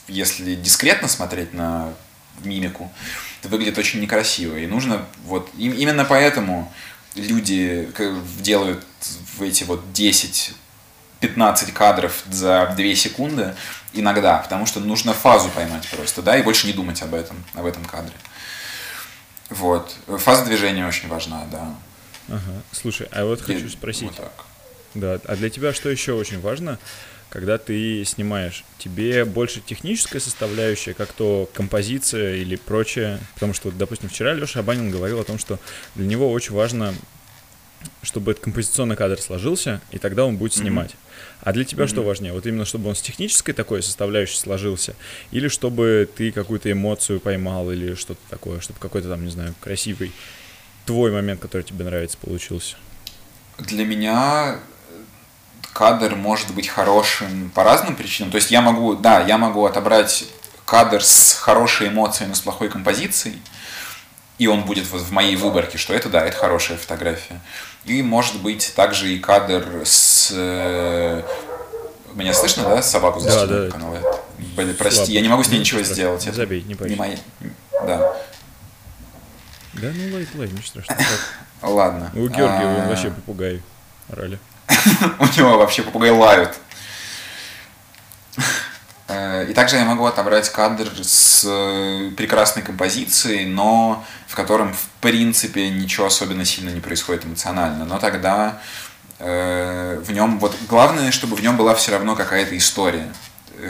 [0.07, 1.95] если дискретно смотреть на
[2.45, 2.93] мимику,
[3.43, 4.57] это выглядит очень некрасиво.
[4.57, 6.73] И нужно вот именно поэтому
[7.17, 7.91] люди
[8.41, 8.85] делают
[9.37, 10.55] в эти вот 10
[11.19, 13.55] 15 кадров за 2 секунды
[13.93, 17.65] иногда, потому что нужно фазу поймать просто, да, и больше не думать об этом, об
[17.65, 18.15] этом кадре.
[19.49, 19.95] Вот.
[20.07, 21.75] Фаза движения очень важна, да.
[22.29, 22.63] Ага.
[22.73, 24.03] Слушай, а вот хочу спросить.
[24.03, 24.45] Вот так.
[24.95, 26.79] Да, а для тебя что еще очень важно?
[27.33, 28.63] Когда ты снимаешь.
[28.77, 33.21] Тебе больше техническая составляющая, как то композиция или прочее.
[33.35, 35.59] Потому что, допустим, вчера Леша Абанин говорил о том, что
[35.95, 36.95] для него очень важно,
[38.03, 40.91] чтобы этот композиционный кадр сложился, и тогда он будет снимать.
[40.91, 41.39] Mm-hmm.
[41.41, 41.89] А для тебя mm-hmm.
[41.89, 42.33] что важнее?
[42.35, 44.95] Вот именно чтобы он с технической такой составляющей сложился,
[45.31, 50.13] или чтобы ты какую-то эмоцию поймал, или что-то такое, чтобы какой-то там, не знаю, красивый
[50.85, 52.77] твой момент, который тебе нравится, получился?
[53.59, 54.61] Для меня
[55.73, 58.31] кадр может быть хорошим по разным причинам.
[58.31, 60.25] То есть я могу, да, я могу отобрать
[60.65, 63.41] кадр с хорошей эмоцией, но с плохой композицией,
[64.39, 67.41] и он будет вот в моей выборке, что это, да, это хорошая фотография.
[67.85, 70.31] И может быть также и кадр с...
[70.33, 71.23] Э,
[72.15, 72.83] меня слышно, да?
[72.83, 74.13] Собаку за да, да.
[74.57, 75.13] Блин, прости, Слабо.
[75.13, 76.27] я не могу с ней ничего не сделать.
[76.27, 77.17] Это Забей, не Не моя...
[77.87, 78.15] Да.
[79.75, 81.01] Да, ну лайт, лайт, ничего страшного.
[81.63, 82.11] Ладно.
[82.15, 82.89] У Георгия он а.
[82.89, 83.63] вообще попугай
[84.11, 84.39] орали.
[85.19, 86.57] у него вообще попугай лают.
[89.13, 94.87] Э, и также я могу отобрать кадр с э, прекрасной композицией, но в котором, в
[95.01, 97.85] принципе, ничего особенно сильно не происходит эмоционально.
[97.85, 98.61] Но тогда
[99.19, 103.13] э, в нем, вот главное, чтобы в нем была все равно какая-то история,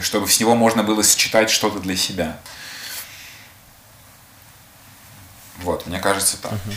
[0.00, 2.38] чтобы с него можно было считать что-то для себя.
[5.58, 6.52] Вот, мне кажется так.
[6.52, 6.74] Uh-huh.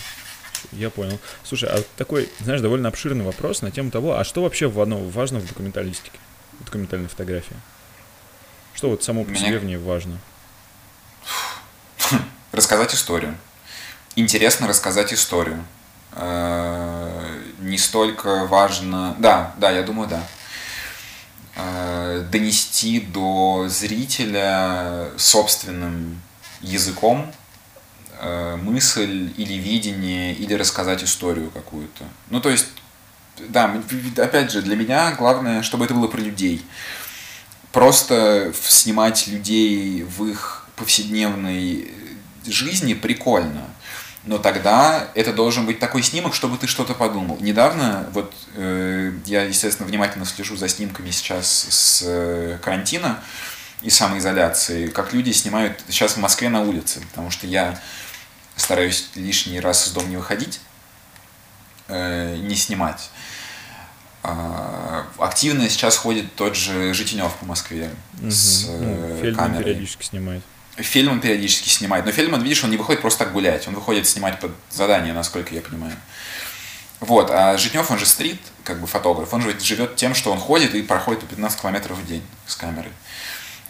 [0.72, 1.20] Я понял.
[1.43, 5.47] Слушай, а такой, знаешь, довольно обширный вопрос на тему того, а что вообще важно в
[5.47, 6.20] документалистике,
[6.59, 7.55] в документальной фотографии?
[8.74, 9.47] Что вот само по Меня...
[9.47, 10.20] себе в ней важно?
[12.51, 13.38] Рассказать историю.
[14.16, 15.63] Интересно рассказать историю.
[16.13, 19.16] Э, не столько важно...
[19.20, 20.24] Да, да, я думаю, да.
[21.55, 26.22] Э, донести до зрителя собственным
[26.61, 27.34] языком
[28.57, 32.03] мысль или видение, или рассказать историю какую-то.
[32.30, 32.67] Ну, то есть,
[33.49, 33.73] да,
[34.17, 36.65] опять же, для меня главное, чтобы это было про людей.
[37.71, 41.91] Просто снимать людей в их повседневной
[42.45, 43.63] жизни прикольно.
[44.26, 47.38] Но тогда это должен быть такой снимок, чтобы ты что-то подумал.
[47.41, 53.19] Недавно, вот э, я, естественно, внимательно слежу за снимками сейчас с э, карантина
[53.84, 57.80] и самоизоляции, как люди снимают сейчас в Москве на улице, потому что я
[58.56, 60.60] стараюсь лишний раз из дома не выходить,
[61.88, 63.10] э, не снимать.
[64.24, 68.32] А, активно сейчас ходит тот же Житинев по Москве угу.
[68.32, 69.64] с ну, э, камерой.
[69.64, 70.41] периодически снимает.
[70.78, 72.06] Фильм периодически снимает.
[72.06, 73.68] Но фильм, видишь, он не выходит просто так гулять.
[73.68, 75.95] Он выходит снимать под задание, насколько я понимаю.
[76.99, 80.39] Вот, а Житнев, он же стрит, как бы фотограф, он же живет тем, что он
[80.39, 82.91] ходит и проходит по 15 километров в день с камерой.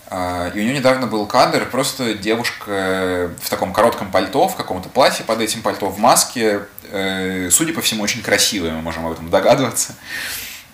[0.08, 4.90] А, и у нее недавно был кадр, просто девушка в таком коротком пальто, в каком-то
[4.90, 9.14] платье под этим пальто, в маске, э, судя по всему, очень красивая, мы можем об
[9.14, 9.96] этом догадываться,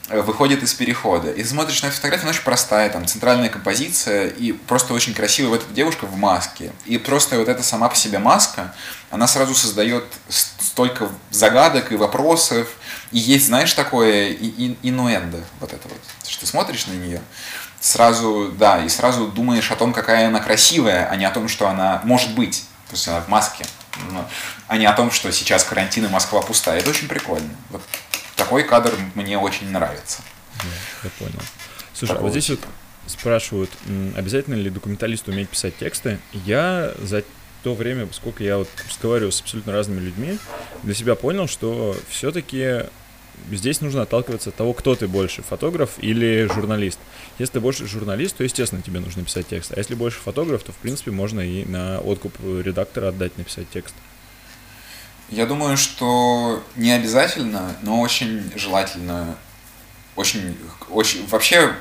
[0.10, 1.32] выходит из перехода.
[1.32, 5.52] И смотришь на эту фотографию, она очень простая, там центральная композиция, и просто очень красивая
[5.52, 6.74] вот эта девушка в маске.
[6.86, 8.74] И просто вот эта сама по себе маска,
[9.10, 12.68] она сразу создает столько загадок и вопросов.
[13.12, 17.22] И есть, знаешь, такое инуэндо, вот это вот, что ты смотришь на нее,
[17.82, 21.68] сразу, да, и сразу думаешь о том, какая она красивая, а не о том, что
[21.68, 22.64] она может быть.
[22.88, 23.66] То есть она в маске.
[24.12, 24.24] Ну,
[24.68, 26.80] а не о том, что сейчас карантин и Москва пустая.
[26.80, 27.50] Это очень прикольно.
[27.70, 27.82] Вот
[28.36, 30.22] такой кадр мне очень нравится.
[31.04, 31.40] Я понял.
[31.94, 32.60] Слушай, а вот здесь вот
[33.08, 33.72] спрашивают,
[34.16, 36.20] обязательно ли документалисту уметь писать тексты.
[36.32, 37.24] Я за
[37.64, 40.38] то время, сколько я вот разговариваю с абсолютно разными людьми,
[40.84, 42.86] для себя понял, что все-таки
[43.52, 47.00] здесь нужно отталкиваться от того, кто ты больше, фотограф или журналист.
[47.40, 49.72] Если ты больше журналист, то, естественно, тебе нужно писать текст.
[49.74, 53.96] А если больше фотограф, то, в принципе, можно и на откуп редактора отдать написать текст.
[55.30, 59.38] Я думаю, что не обязательно, но очень желательно,
[60.18, 60.58] очень,
[60.90, 61.74] очень вообще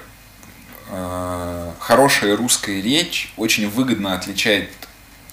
[0.88, 4.70] э, хорошая русская речь очень выгодно отличает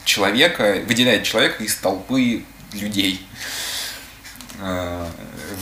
[0.04, 2.44] человека, выделяет человека из толпы
[2.74, 3.22] людей.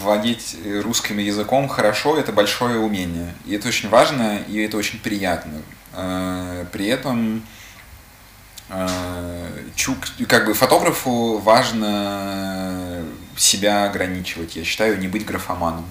[0.02, 3.34] Владеть русским языком хорошо– это большое умение.
[3.46, 5.62] И это очень важно, и это очень приятно.
[5.96, 7.44] Э, при этом
[8.70, 13.04] э, чук, как бы фотографу важно
[13.38, 15.86] себя ограничивать, я считаю, не быть графоманом.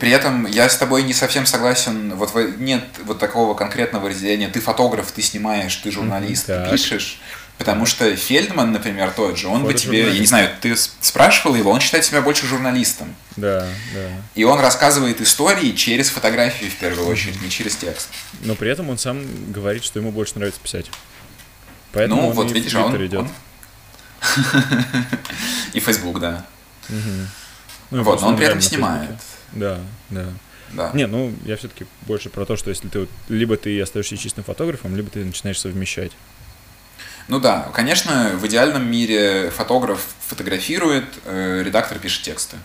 [0.00, 4.58] При этом я с тобой не совсем согласен, вот нет вот такого конкретного разделения, ты
[4.58, 7.20] фотограф, ты снимаешь, ты журналист, ты пишешь.
[7.60, 11.70] Потому что Фельдман, например, тот же, он бы тебе, я не знаю, ты спрашивал его,
[11.70, 13.14] он считает себя больше журналистом.
[13.36, 14.08] Да, да.
[14.34, 18.08] И он рассказывает истории через фотографии в первую очередь, не через текст.
[18.44, 20.90] Но при этом он сам говорит, что ему больше нравится писать.
[21.92, 23.20] Поэтому ну, он вот и видишь, в он, идет.
[23.20, 23.30] он...
[25.74, 26.46] И Facebook, да.
[27.90, 29.10] Ну, вот, но он при этом снимает.
[29.52, 30.24] Да, да.
[30.72, 30.92] Да.
[30.94, 34.44] Не, ну я все-таки больше про то, что если ты вот, либо ты остаешься чистым
[34.44, 36.12] фотографом, либо ты начинаешь совмещать.
[37.30, 42.56] Ну да, конечно, в идеальном мире фотограф фотографирует, э, редактор пишет тексты.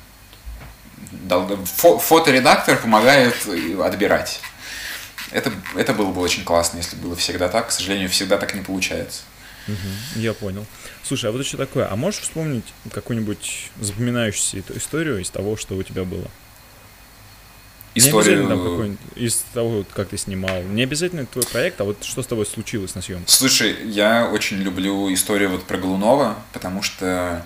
[1.78, 3.36] Фо фоторедактор помогает
[3.80, 4.42] отбирать.
[5.30, 7.68] Это, это было бы очень классно, если было всегда так.
[7.68, 9.22] К сожалению, всегда так не получается.
[9.68, 10.66] Угу, я понял.
[11.04, 15.84] Слушай, а вот еще такое, а можешь вспомнить какую-нибудь запоминающуюся историю из того, что у
[15.84, 16.28] тебя было?
[17.96, 18.44] Историю...
[18.44, 20.62] Не там из того, как ты снимал.
[20.64, 23.26] Не обязательно твой проект, а вот что с тобой случилось на съемке.
[23.28, 27.46] Слушай, я очень люблю историю вот про Глунова, потому что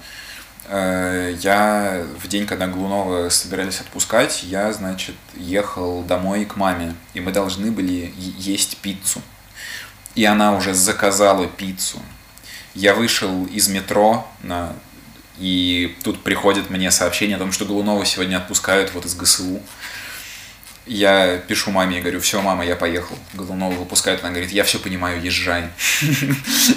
[0.67, 7.19] э, я в день, когда Глунова собирались отпускать, я, значит, ехал домой к маме, и
[7.19, 9.21] мы должны были есть пиццу.
[10.15, 11.99] И она уже заказала пиццу.
[12.73, 14.73] Я вышел из метро на
[15.39, 19.61] и тут приходит мне сообщение о том, что Голунова сегодня отпускают вот из ГСУ.
[20.89, 23.15] Я пишу маме и говорю, все, мама, я поехал.
[23.35, 25.65] Голунова выпускают, она говорит, я все понимаю, езжай.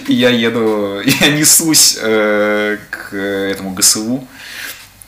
[0.06, 4.28] Я еду, я несусь э, к этому ГСУ,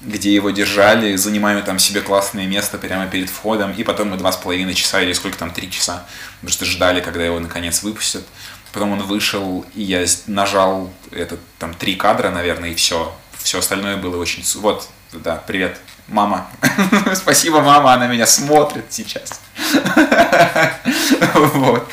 [0.01, 4.33] где его держали, занимаю там себе классное место прямо перед входом, и потом мы два
[4.33, 8.25] с половиной часа или сколько там, три часа, потому что ждали, когда его наконец выпустят.
[8.73, 13.15] Потом он вышел, и я нажал этот там три кадра, наверное, и все.
[13.37, 14.43] Все остальное было очень...
[14.63, 15.79] Вот, да, привет,
[16.09, 16.49] мама.
[17.15, 19.41] Спасибо, мама, она меня смотрит сейчас.
[21.35, 21.89] вот.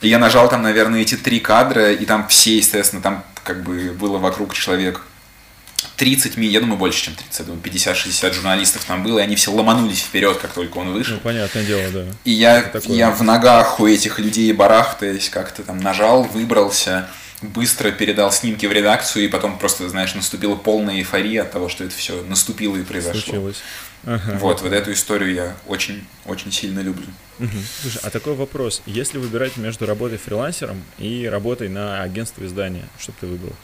[0.00, 3.92] И я нажал там, наверное, эти три кадра, и там все, естественно, там как бы
[3.92, 5.00] было вокруг человек
[5.96, 9.52] 30, я думаю, больше, чем 30, я думаю, 50-60 журналистов там было, и они все
[9.52, 11.14] ломанулись вперед, как только он вышел.
[11.14, 12.04] Ну, понятное дело, да.
[12.24, 17.08] И я, я в ногах у этих людей барахтаясь, как-то там нажал, выбрался,
[17.48, 21.84] быстро передал снимки в редакцию, и потом просто, знаешь, наступила полная эйфория от того, что
[21.84, 23.20] это все наступило и произошло.
[23.20, 23.62] Случилось.
[24.06, 24.38] Ага.
[24.38, 27.06] Вот, вот эту историю я очень, очень сильно люблю.
[27.38, 27.48] Угу.
[27.82, 28.82] Слушай, а такой вопрос.
[28.86, 33.54] Если выбирать между работой фрилансером и работой на агентство издания, что бы ты выбрал?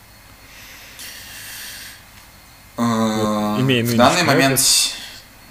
[2.76, 4.95] Вот, имея в данный момент опыт.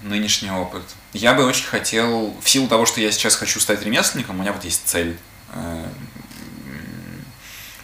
[0.02, 0.82] нынешний опыт.
[1.12, 4.52] Я бы очень хотел, в силу того, что я сейчас хочу стать ремесленником, у меня
[4.52, 5.16] вот есть цель
[5.52, 5.84] э,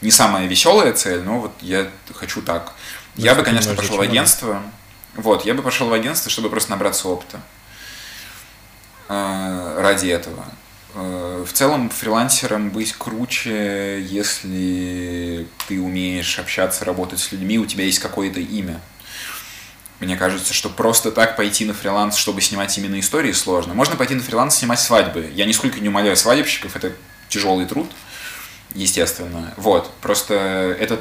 [0.00, 2.72] не самая веселая цель, но вот я хочу так.
[3.16, 4.62] Ну, я бы, конечно, пошел в агентство.
[5.14, 7.40] Вот, я бы пошел в агентство, чтобы просто набраться опыта
[9.08, 10.44] э, ради этого.
[10.94, 17.84] Э, в целом, фрилансером быть круче, если ты умеешь общаться, работать с людьми, у тебя
[17.84, 18.80] есть какое-то имя.
[20.00, 23.72] Мне кажется, что просто так пойти на фриланс, чтобы снимать именно истории, сложно.
[23.72, 25.30] Можно пойти на фриланс снимать свадьбы.
[25.34, 26.92] Я нисколько не умоляю свадебщиков, это
[27.30, 27.90] тяжелый труд
[28.74, 29.54] естественно.
[29.56, 31.00] Вот, просто это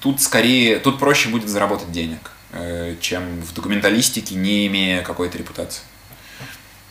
[0.00, 5.82] тут скорее, тут проще будет заработать денег, э, чем в документалистике, не имея какой-то репутации.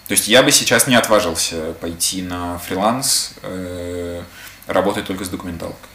[0.07, 4.23] То есть я бы сейчас не отважился пойти на фриланс, э,
[4.65, 5.89] работать только с документалкой.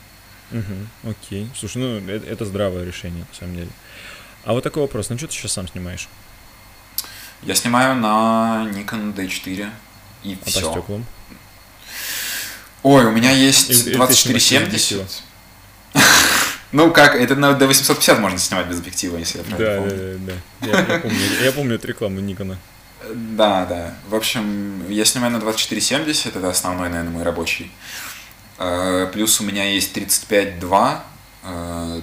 [0.53, 1.51] Угу, окей.
[1.59, 3.71] Слушай, ну это, это здравое решение, на самом деле.
[4.45, 6.09] А вот такой вопрос, ну что ты сейчас сам снимаешь?
[7.43, 9.71] Я снимаю на Nikon D4
[10.23, 10.61] и а все.
[10.61, 11.07] по стеклам?
[12.85, 15.23] Ой, у меня есть 2470.
[16.73, 20.19] Ну как, это на до 850 можно снимать без объектива, если я правильно помню.
[20.19, 20.67] Да, да, да.
[20.67, 22.59] Я, я, помню, я помню эту рекламу Никона.
[23.15, 23.95] Да, да.
[24.09, 27.71] В общем, я снимаю на 2470, это основной, наверное, мой рабочий.
[28.59, 31.01] Э, плюс у меня есть 35.2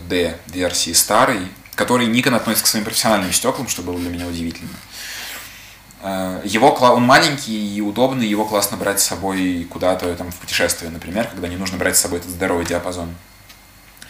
[0.07, 1.39] D версии старый,
[1.75, 4.69] который Nikon относится к своим профессиональным стеклам, что было для меня удивительно.
[6.01, 10.89] Э, его, он маленький и удобный, его классно брать с собой куда-то там, в путешествие,
[10.89, 13.15] например, когда не нужно брать с собой этот здоровый диапазон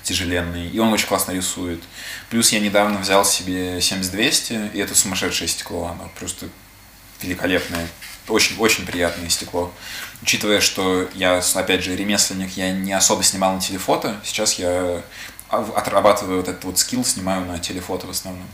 [0.03, 1.81] тяжеленный, и он очень классно рисует.
[2.29, 6.47] Плюс я недавно взял себе 7200, и это сумасшедшее стекло, оно просто
[7.21, 7.87] великолепное,
[8.27, 9.71] очень, очень приятное стекло.
[10.21, 15.03] Учитывая, что я, опять же, ремесленник, я не особо снимал на телефото, сейчас я
[15.49, 18.47] отрабатываю вот этот вот скилл, снимаю на телефото в основном.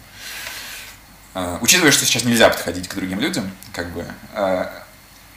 [1.38, 4.72] Uh, учитывая, что сейчас нельзя подходить к другим людям, как бы, uh,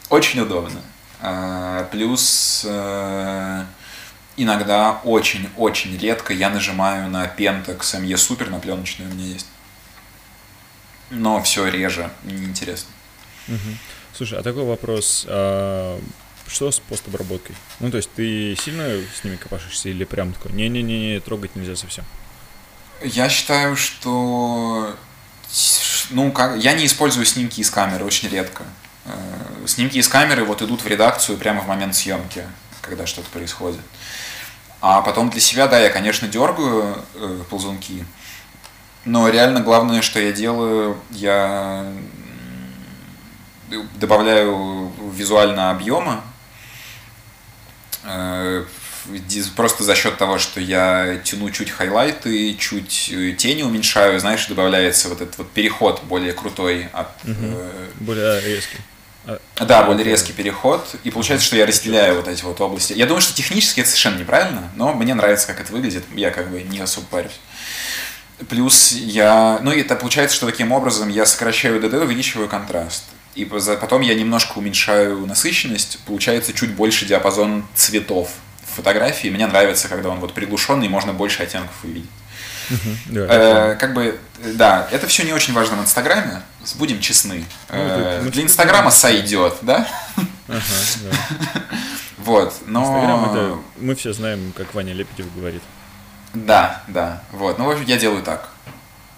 [0.08, 0.80] очень удобно.
[1.20, 2.64] Uh, плюс
[4.36, 9.46] иногда очень-очень редко я нажимаю на Pentax ME Super, на пленочную у меня есть.
[11.10, 12.88] Но все реже, неинтересно.
[13.48, 13.58] Угу.
[14.14, 15.26] Слушай, а такой вопрос.
[15.28, 16.00] А,
[16.46, 17.54] что с постобработкой?
[17.80, 22.04] Ну, то есть ты сильно с ними копашешься или прям такой, не-не-не, трогать нельзя совсем?
[23.02, 24.96] Я считаю, что
[26.10, 28.64] ну, как, я не использую снимки из камеры очень редко.
[29.04, 29.10] Э,
[29.66, 32.44] снимки из камеры вот идут в редакцию прямо в момент съемки,
[32.80, 33.80] когда что-то происходит.
[34.80, 38.04] А потом для себя, да, я, конечно, дергаю э, ползунки,
[39.04, 41.90] но реально главное, что я делаю, я
[43.96, 46.22] добавляю визуально объема,
[48.04, 48.64] э,
[49.56, 55.08] просто за счет того, что я тяну чуть хайлайты, чуть э, тени уменьшаю, знаешь, добавляется
[55.08, 57.08] вот этот вот переход более крутой от...
[57.24, 57.34] Угу.
[57.40, 58.78] Э, более резкий.
[59.26, 60.86] А, да, более резкий переход.
[61.04, 62.92] И получается, что я разделяю вот эти вот области.
[62.92, 66.04] Я думаю, что технически это совершенно неправильно, но мне нравится, как это выглядит.
[66.14, 67.40] Я как бы не особо парюсь.
[68.48, 69.58] Плюс я...
[69.62, 73.04] Ну, это получается, что таким образом я сокращаю ДД, увеличиваю контраст.
[73.34, 78.30] И потом я немножко уменьшаю насыщенность, получается чуть больше диапазон цветов
[78.70, 79.28] фотографии.
[79.28, 82.10] Мне нравится, когда он вот приглушенный, можно больше оттенков увидеть.
[83.10, 84.18] Э, как бы,
[84.54, 86.42] да, это все не очень важно в Инстаграме,
[86.76, 87.44] будем честны.
[87.68, 89.86] Ну, э, для Инстаграма сойдет, да?
[92.18, 92.82] Вот, но...
[92.82, 95.62] Инстаграм это, мы все знаем, как Ваня Лепетев говорит.
[96.34, 98.50] Да, да, вот, ну, в общем, я делаю так.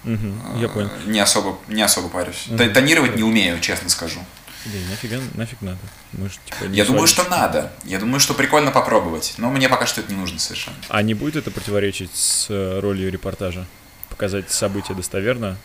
[0.05, 0.89] Угу, я понял.
[1.05, 2.47] Не особо, не особо парюсь.
[2.47, 2.57] Угу.
[2.73, 4.19] Тонировать не умею, честно скажу.
[4.65, 5.79] Да нафига, нафиг надо.
[6.13, 7.71] Мы же, типа, Я думаю, что надо.
[7.83, 9.33] Я думаю, что прикольно попробовать.
[9.37, 10.77] Но мне пока что это не нужно совершенно.
[10.87, 13.65] А не будет это противоречить с э, ролью репортажа?
[14.09, 15.57] Показать события достоверно?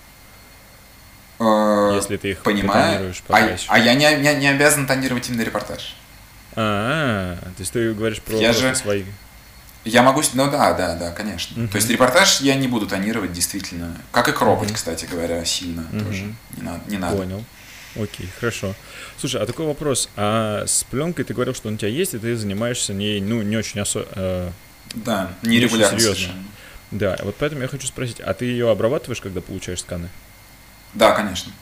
[1.38, 3.14] Э, Если ты их Понимаю.
[3.28, 5.94] А, а я не, не, не обязан тонировать именно репортаж.
[6.56, 7.44] А, -а, -а.
[7.44, 8.74] то есть ты говоришь про я же...
[8.74, 9.04] свои...
[9.84, 11.62] Я могу, ну да, да, да, конечно.
[11.62, 11.68] Uh-huh.
[11.68, 14.74] То есть репортаж я не буду тонировать действительно, как и кропать, uh-huh.
[14.74, 16.04] кстати говоря, сильно uh-huh.
[16.04, 16.34] тоже.
[16.56, 17.16] Не надо, не надо.
[17.16, 17.44] Понял.
[17.96, 18.74] Окей, хорошо.
[19.18, 20.08] Слушай, а такой вопрос.
[20.16, 23.42] А с пленкой ты говорил, что он у тебя есть, и ты занимаешься ней, ну,
[23.42, 24.06] не очень особо...
[24.14, 24.50] Э,
[24.94, 26.34] да, нерегулярно серьезно.
[26.90, 30.08] Да, вот поэтому я хочу спросить, а ты ее обрабатываешь, когда получаешь сканы?
[30.94, 31.52] Да, конечно.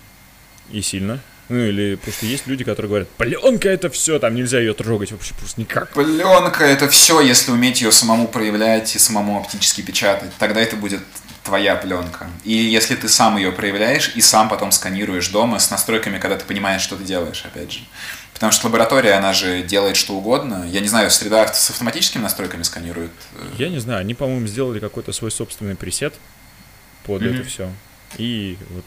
[0.70, 1.20] И сильно?
[1.48, 5.32] Ну или просто есть люди, которые говорят, пленка это все, там нельзя ее трогать вообще
[5.34, 5.90] просто никак.
[5.92, 11.00] Пленка это все, если уметь ее самому проявлять и самому оптически печатать, тогда это будет
[11.46, 12.28] твоя пленка.
[12.44, 16.44] И если ты сам ее проявляешь и сам потом сканируешь дома с настройками, когда ты
[16.44, 17.80] понимаешь, что ты делаешь, опять же.
[18.34, 20.66] Потому что лаборатория, она же делает что угодно.
[20.68, 23.12] Я не знаю, среда с автоматическими настройками сканирует.
[23.56, 26.14] Я не знаю, они, по-моему, сделали какой-то свой собственный пресет
[27.04, 27.34] под mm-hmm.
[27.34, 27.72] это все.
[28.18, 28.84] И вот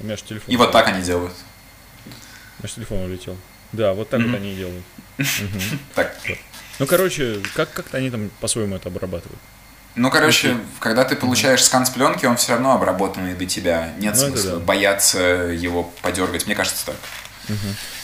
[0.00, 0.54] у меня же телефон.
[0.54, 1.34] И вот так они делают.
[2.62, 3.36] Наш телефон улетел.
[3.72, 4.30] Да, вот так mm-hmm.
[4.30, 4.84] вот они и делают.
[5.94, 6.16] Так.
[6.78, 9.40] Ну, короче, как как-то они там по-своему это обрабатывают.
[9.96, 10.64] Ну, короче, okay.
[10.78, 13.94] когда ты получаешь скан с пленки, он все равно обработанный до тебя.
[13.98, 14.58] Нет ну, смысла да.
[14.58, 16.44] бояться его подергать.
[16.44, 16.96] Мне кажется так.
[17.48, 17.56] Угу.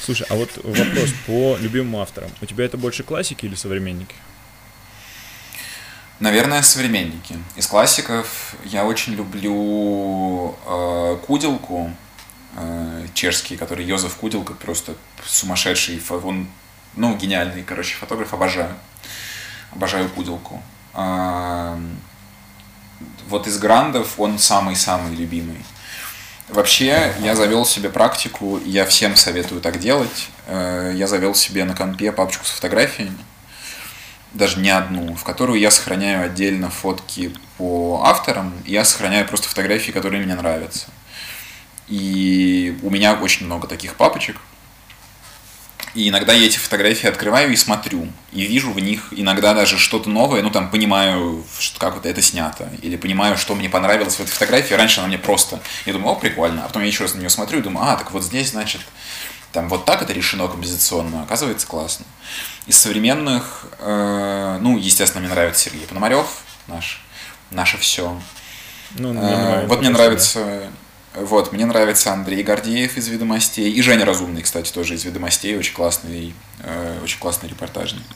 [0.02, 2.30] Слушай, а вот вопрос по любимым авторам.
[2.40, 4.14] У тебя это больше классики или современники?
[6.18, 7.36] Наверное, современники.
[7.56, 11.92] Из классиков я очень люблю э, Куделку,
[12.56, 14.94] э, чешский, который Йозеф Куделка, просто
[15.26, 16.48] сумасшедший, он,
[16.94, 18.74] ну, гениальный, короче, фотограф, обожаю.
[19.72, 20.62] Обожаю Куделку
[23.28, 25.64] вот из грандов он самый-самый любимый.
[26.48, 30.28] Вообще, я завел себе практику, я всем советую так делать.
[30.46, 33.16] Э, я завел себе на компе папочку с фотографиями,
[34.34, 39.92] даже не одну, в которую я сохраняю отдельно фотки по авторам, я сохраняю просто фотографии,
[39.92, 40.88] которые мне нравятся.
[41.88, 44.36] И у меня очень много таких папочек–
[45.94, 48.08] и иногда я эти фотографии открываю и смотрю.
[48.32, 51.44] И вижу в них иногда даже что-то новое, ну там понимаю,
[51.78, 52.70] как вот это снято.
[52.80, 54.74] Или понимаю, что мне понравилось в этой фотографии.
[54.74, 55.60] Раньше она мне просто...
[55.84, 56.64] Я думаю, о, прикольно.
[56.64, 58.80] А потом я еще раз на нее смотрю и думаю, а, так вот здесь, значит,
[59.52, 61.22] там вот так это решено композиционно.
[61.22, 62.06] Оказывается, классно.
[62.66, 66.26] Из современных, э, ну, естественно, мне нравится Сергей Пономарев,
[66.68, 67.02] наш,
[67.50, 68.18] наше все.
[68.92, 70.70] Ну, э, вот мне нравится...
[71.14, 73.70] Вот, мне нравится Андрей Гордеев из «Ведомостей».
[73.70, 75.56] И Женя Разумный, кстати, тоже из «Ведомостей».
[75.56, 78.06] Очень классный, э, очень классный репортажник.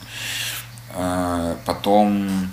[0.95, 2.51] Э, потом...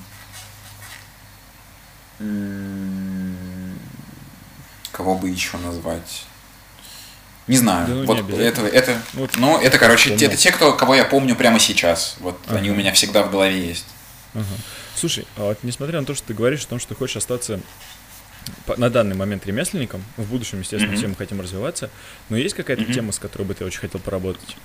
[4.93, 6.25] Кого бы еще назвать?
[7.47, 7.89] Не знаю.
[7.89, 10.27] Да, ну, вот не это, это, вот, ну, это, короче, помню.
[10.27, 12.17] это те, кто, кого я помню прямо сейчас.
[12.21, 12.59] Вот ага.
[12.59, 13.87] они у меня всегда в голове есть.
[14.33, 14.45] Ага.
[14.95, 17.61] Слушай, а вот несмотря на то, что ты говоришь о том, что ты хочешь остаться
[18.77, 20.97] на данный момент ремесленником, в будущем, естественно, mm-hmm.
[20.97, 21.91] все мы хотим развиваться,
[22.29, 22.95] но есть какая-то mm-hmm.
[22.95, 24.57] тема, с которой бы ты очень хотел поработать?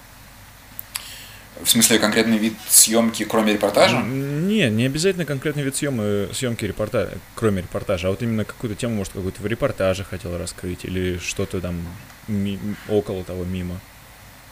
[1.61, 4.01] В смысле, конкретный вид съемки, кроме репортажа?
[4.01, 8.95] Не, не обязательно конкретный вид съемки, съемки репортажа, кроме репортажа, а вот именно какую-то тему,
[8.95, 11.85] может, какую-то в репортаже хотел раскрыть или что-то там
[12.29, 13.79] ми- около того, мимо.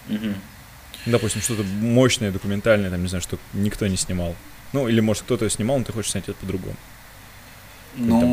[0.10, 0.34] Угу.
[1.06, 4.36] Допустим, что-то мощное, документальное, там, не знаю, что никто не снимал.
[4.74, 6.76] Ну, или, может, кто-то снимал, но ты хочешь снять это по-другому.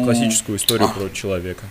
[0.04, 0.92] Классическую историю а.
[0.92, 1.64] про человека.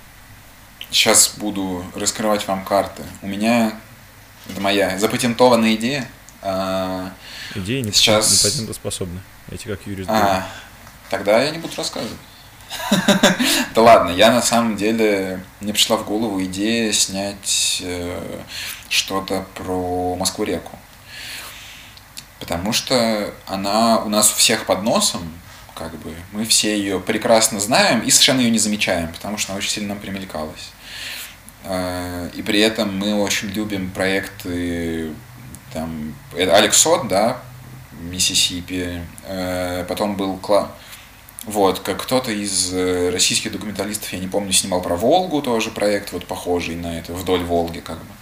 [0.91, 3.03] Сейчас буду раскрывать вам карты.
[3.21, 3.73] У меня,
[4.49, 6.07] это моя запатентованная идея–
[6.43, 7.11] а,
[7.55, 8.43] Идеи не, сейчас...
[8.43, 9.21] не патентоспособны.
[9.49, 10.09] Эти как юрист.
[10.09, 10.45] А,
[11.09, 12.17] тогда я не буду рассказывать.
[13.75, 18.41] Да ладно, я на самом деле, мне пришла в голову идея снять э,
[18.89, 20.77] что-то про Москву-реку.
[22.39, 25.21] Потому что она у нас у всех под носом,
[25.76, 29.59] как бы, мы все ее прекрасно знаем и совершенно ее не замечаем, потому что она
[29.59, 30.71] очень сильно нам примелькалась.
[31.63, 35.11] Э, и при этом мы очень любим проекты
[35.74, 37.41] там, это Алекс Сот, да,
[37.91, 40.71] Миссисипи, э, потом был Кла...
[41.45, 46.13] Вот, как кто-то из э, российских документалистов, я не помню, снимал про Волгу тоже проект,
[46.13, 48.13] вот похожий на это, вдоль Волги как бы.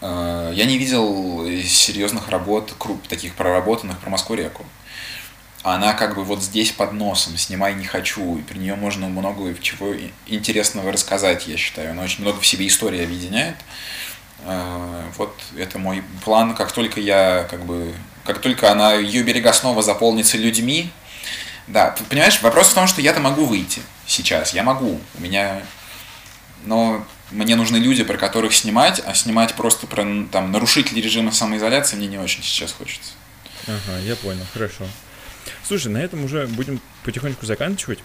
[0.00, 4.64] Э, я не видел серьезных работ, круп, таких проработанных про Москву-реку.
[5.66, 9.52] Она как бы вот здесь под носом, снимай не хочу, и при нее можно много
[9.60, 9.94] чего
[10.28, 11.90] интересного рассказать, я считаю.
[11.90, 13.56] Она очень много в себе истории объединяет.
[14.44, 16.54] Э, вот это мой план.
[16.54, 17.92] Как только я, как бы,
[18.22, 20.92] как только она, ее берега снова заполнится людьми,
[21.66, 25.62] да, понимаешь, вопрос в том, что я-то могу выйти сейчас, я могу, у меня,
[26.64, 31.96] но мне нужны люди, про которых снимать, а снимать просто про там нарушителей режима самоизоляции
[31.96, 33.14] мне не очень сейчас хочется.
[33.66, 34.84] Ага, я понял, хорошо.
[35.64, 37.98] Слушай, на этом уже будем потихонечку заканчивать.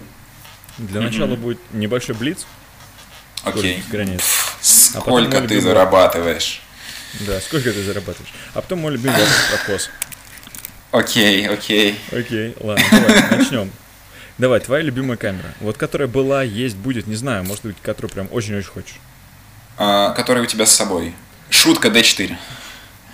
[0.77, 1.03] Для mm-hmm.
[1.03, 2.45] начала будет небольшой блиц.
[3.43, 3.83] Окей.
[3.91, 4.21] Okay.
[4.93, 5.61] А сколько а ты любимый...
[5.61, 6.61] зарабатываешь?
[7.21, 8.33] Да, сколько ты зарабатываешь.
[8.53, 9.89] А потом мой любимый вопрос про кос.
[10.91, 11.97] Окей, окей.
[12.11, 13.71] Окей, ладно, давай, начнем.
[14.37, 15.53] Давай, твоя любимая камера.
[15.59, 18.95] Вот которая была, есть, будет, не знаю, может быть, которую прям очень-очень хочешь.
[19.77, 21.13] А, которая у тебя с собой.
[21.49, 22.35] Шутка D4.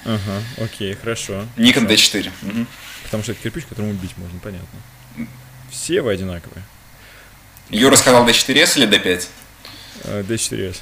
[0.05, 1.45] Ага, окей, хорошо.
[1.57, 2.31] Nikon D4.
[2.43, 2.65] Угу.
[3.07, 4.67] Потому что это кирпич, которым убить можно, понятно.
[5.71, 6.63] Все вы одинаковые.
[7.69, 9.27] Юра сказал D4S или D5?
[10.03, 10.77] D4S.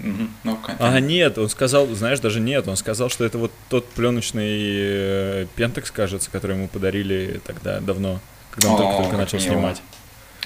[0.00, 0.28] Угу.
[0.44, 4.58] Ну, а, нет, он сказал, знаешь, даже нет, он сказал, что это вот тот пленочный
[4.58, 8.20] э, пентекс, кажется, который ему подарили тогда давно,
[8.50, 9.48] когда он только-только начал мило.
[9.48, 9.82] снимать.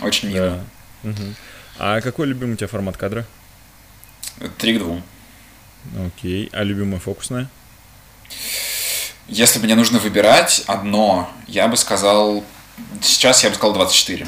[0.01, 0.65] Очень мило.
[1.03, 1.11] Да.
[1.11, 1.35] Угу.
[1.79, 3.27] А какой любимый у тебя формат кадра?
[4.59, 5.03] Три к двум.
[6.07, 6.49] Окей.
[6.53, 7.49] А любимая фокусная?
[9.31, 12.45] Если мне нужно выбирать одно, я бы сказал...
[13.01, 14.27] Сейчас я бы сказал 24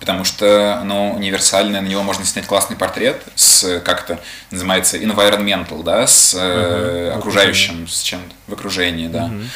[0.00, 5.82] потому что оно универсальное, на него можно снять классный портрет с, как это называется, environmental,
[5.82, 7.18] да, с uh-huh.
[7.18, 9.24] окружающим, с чем-то, в окружении, да.
[9.24, 9.46] Uh-huh.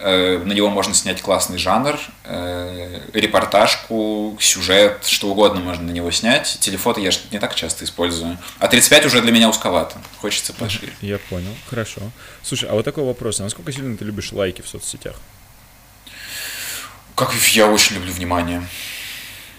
[0.00, 6.56] На него можно снять классный жанр, э, репортажку, сюжет, что угодно можно на него снять.
[6.60, 8.38] Телефото я же не так часто использую.
[8.58, 9.98] А 35 уже для меня узковато.
[10.18, 10.92] Хочется пошире.
[11.02, 11.54] Я понял.
[11.68, 12.00] Хорошо.
[12.42, 13.40] Слушай, а вот такой вопрос.
[13.40, 15.16] А насколько сильно ты любишь лайки в соцсетях?
[17.14, 18.66] Как я очень люблю внимание.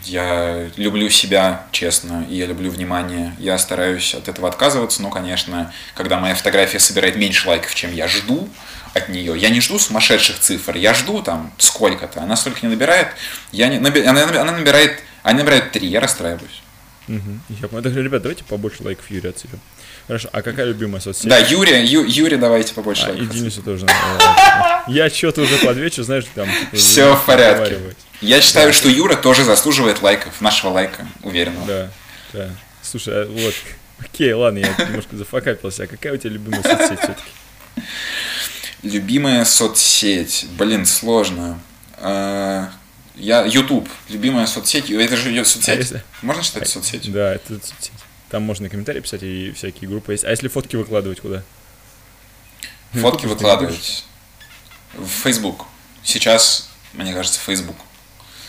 [0.03, 3.35] Я люблю себя, честно, и я люблю внимание.
[3.37, 8.07] Я стараюсь от этого отказываться, но, конечно, когда моя фотография собирает меньше лайков, чем я
[8.07, 8.49] жду
[8.93, 13.07] от нее, я не жду сумасшедших цифр, я жду там сколько-то, она столько не набирает,
[13.51, 16.61] я не, наби, она, она набирает, она набирает три, я расстраиваюсь.
[17.07, 17.57] Угу.
[17.61, 17.83] Я понял.
[17.83, 19.57] Так, ребят, давайте побольше лайков Юрия от себя.
[20.07, 21.29] Хорошо, а какая любимая соцсеть?
[21.29, 23.27] Да, Юрия, Ю, Юрия давайте побольше а, лайков.
[23.27, 23.87] И Денису тоже.
[24.87, 26.49] Я что-то уже подвечу, знаешь, там...
[26.73, 27.77] Все в порядке.
[28.21, 31.65] Я считаю, что Юра тоже заслуживает лайков, нашего лайка, уверенно.
[31.65, 31.91] Да,
[32.33, 32.49] да.
[32.83, 33.53] Слушай, а вот,
[33.99, 35.83] окей, ладно, я немножко зафакапился.
[35.83, 37.31] А какая у тебя любимая соцсеть все-таки?
[38.83, 40.47] Любимая соцсеть.
[40.57, 41.59] Блин, сложно.
[41.97, 42.71] А,
[43.15, 44.89] я YouTube, любимая соцсеть.
[44.89, 45.75] Это же идет соцсеть.
[45.75, 46.03] А если...
[46.21, 47.11] Можно считать а, соцсеть?
[47.11, 47.91] Да, это соцсеть.
[48.29, 50.23] Там можно комментарии писать и всякие группы есть.
[50.23, 51.43] А если фотки выкладывать куда?
[52.93, 54.05] Фотки выкладывать
[54.93, 55.65] в Facebook.
[56.03, 57.75] Сейчас, мне кажется, Facebook.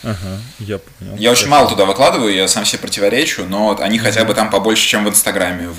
[0.03, 1.15] Ага, я понял.
[1.17, 4.49] Я очень мало туда выкладываю, я сам себе противоречу, но вот они хотя бы там
[4.49, 5.69] побольше, чем в Инстаграме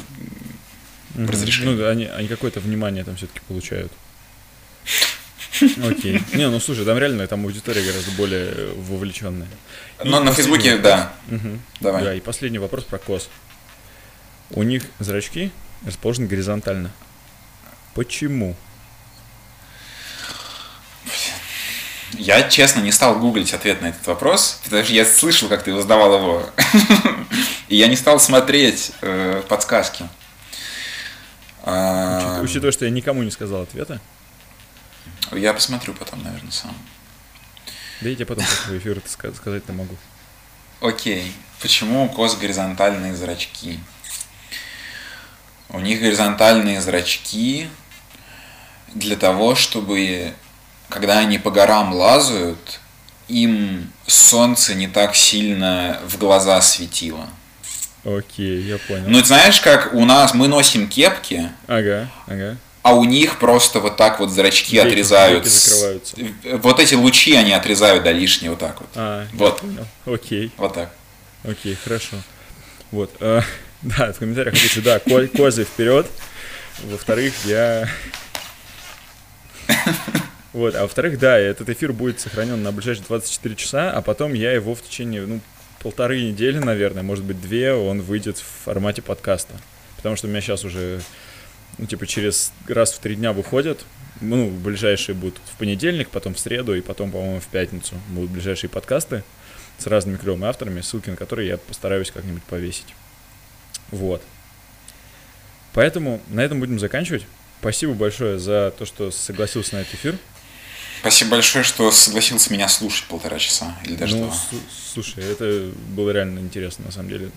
[1.14, 1.72] разрешение.
[1.72, 3.92] Ну, да, они, они какое-то внимание там все-таки получают.
[5.60, 6.22] Окей.
[6.32, 9.48] Не, ну слушай, там реально там аудитория гораздо более вовлеченная.
[10.02, 11.12] И Но на Фейсбуке, да.
[11.28, 11.60] Мгм.
[11.80, 12.02] Давай.
[12.04, 13.28] Да, и последний вопрос про кос.
[14.50, 15.50] У них зрачки
[15.86, 16.90] расположены горизонтально.
[17.94, 18.56] Почему?
[22.16, 25.74] Я, честно, не стал гуглить ответ на этот вопрос, потому что я слышал, как ты
[25.74, 26.50] задавал его.
[27.68, 30.04] И я не стал смотреть э, подсказки.
[31.64, 34.00] Учит- Учитывая, что я никому не сказал ответа,
[35.32, 36.76] Я посмотрю потом, наверное, сам.
[38.00, 39.96] да я тебе потом после эфира это ска- сказать-то могу.
[40.80, 41.32] Окей.
[41.60, 43.78] Почему у коз горизонтальные зрачки?
[45.70, 47.68] У них горизонтальные зрачки
[48.94, 50.34] для того, чтобы,
[50.88, 52.80] когда они по горам лазают,
[53.28, 57.28] им солнце не так сильно в глаза светило.
[58.04, 59.04] Окей, я понял.
[59.08, 62.58] Ну, ты знаешь, как у нас мы носим кепки, Ага, ага.
[62.84, 65.44] А у них просто вот так вот зрачки Веки- отрезают.
[65.44, 66.16] веки закрываются.
[66.58, 68.90] Вот эти лучи они отрезают до лишнего вот так вот.
[68.94, 69.62] А, Вот.
[70.06, 70.90] Окей, Вот так.
[71.42, 72.16] окей, хорошо.
[72.90, 73.10] Вот.
[73.20, 73.40] э,
[73.82, 76.06] да, в комментариях напишите, да, ко- козы вперед.
[76.84, 77.88] Во-вторых, я...
[80.52, 84.52] Вот, а во-вторых, да, этот эфир будет сохранен на ближайшие 24 часа, а потом я
[84.52, 85.40] его в течение, ну,
[85.82, 89.52] полторы недели, наверное, может быть, две, он выйдет в формате подкаста.
[89.96, 91.00] Потому что у меня сейчас уже,
[91.78, 93.84] ну, типа, через раз в три дня выходят,
[94.20, 98.70] ну, ближайшие будут в понедельник, потом в среду, и потом, по-моему, в пятницу будут ближайшие
[98.70, 99.24] подкасты
[99.78, 102.94] с разными клевыми авторами, ссылки на которые я постараюсь как-нибудь повесить.
[103.90, 104.22] Вот.
[105.72, 107.26] Поэтому на этом будем заканчивать.
[107.60, 110.16] Спасибо большое за то, что согласился на этот эфир.
[111.00, 114.34] Спасибо большое, что согласился меня слушать полтора часа или даже ну, два.
[114.34, 114.60] слу-
[114.94, 117.30] слушай, это было реально интересно, на самом деле.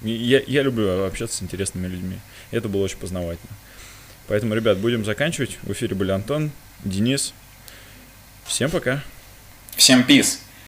[0.00, 2.18] Я, я люблю общаться с интересными людьми.
[2.50, 3.54] Это было очень познавательно.
[4.32, 5.58] Поэтому, ребят, будем заканчивать.
[5.60, 6.52] В эфире были Антон,
[6.84, 7.34] Денис.
[8.46, 9.02] Всем пока.
[9.76, 10.40] Всем пиз.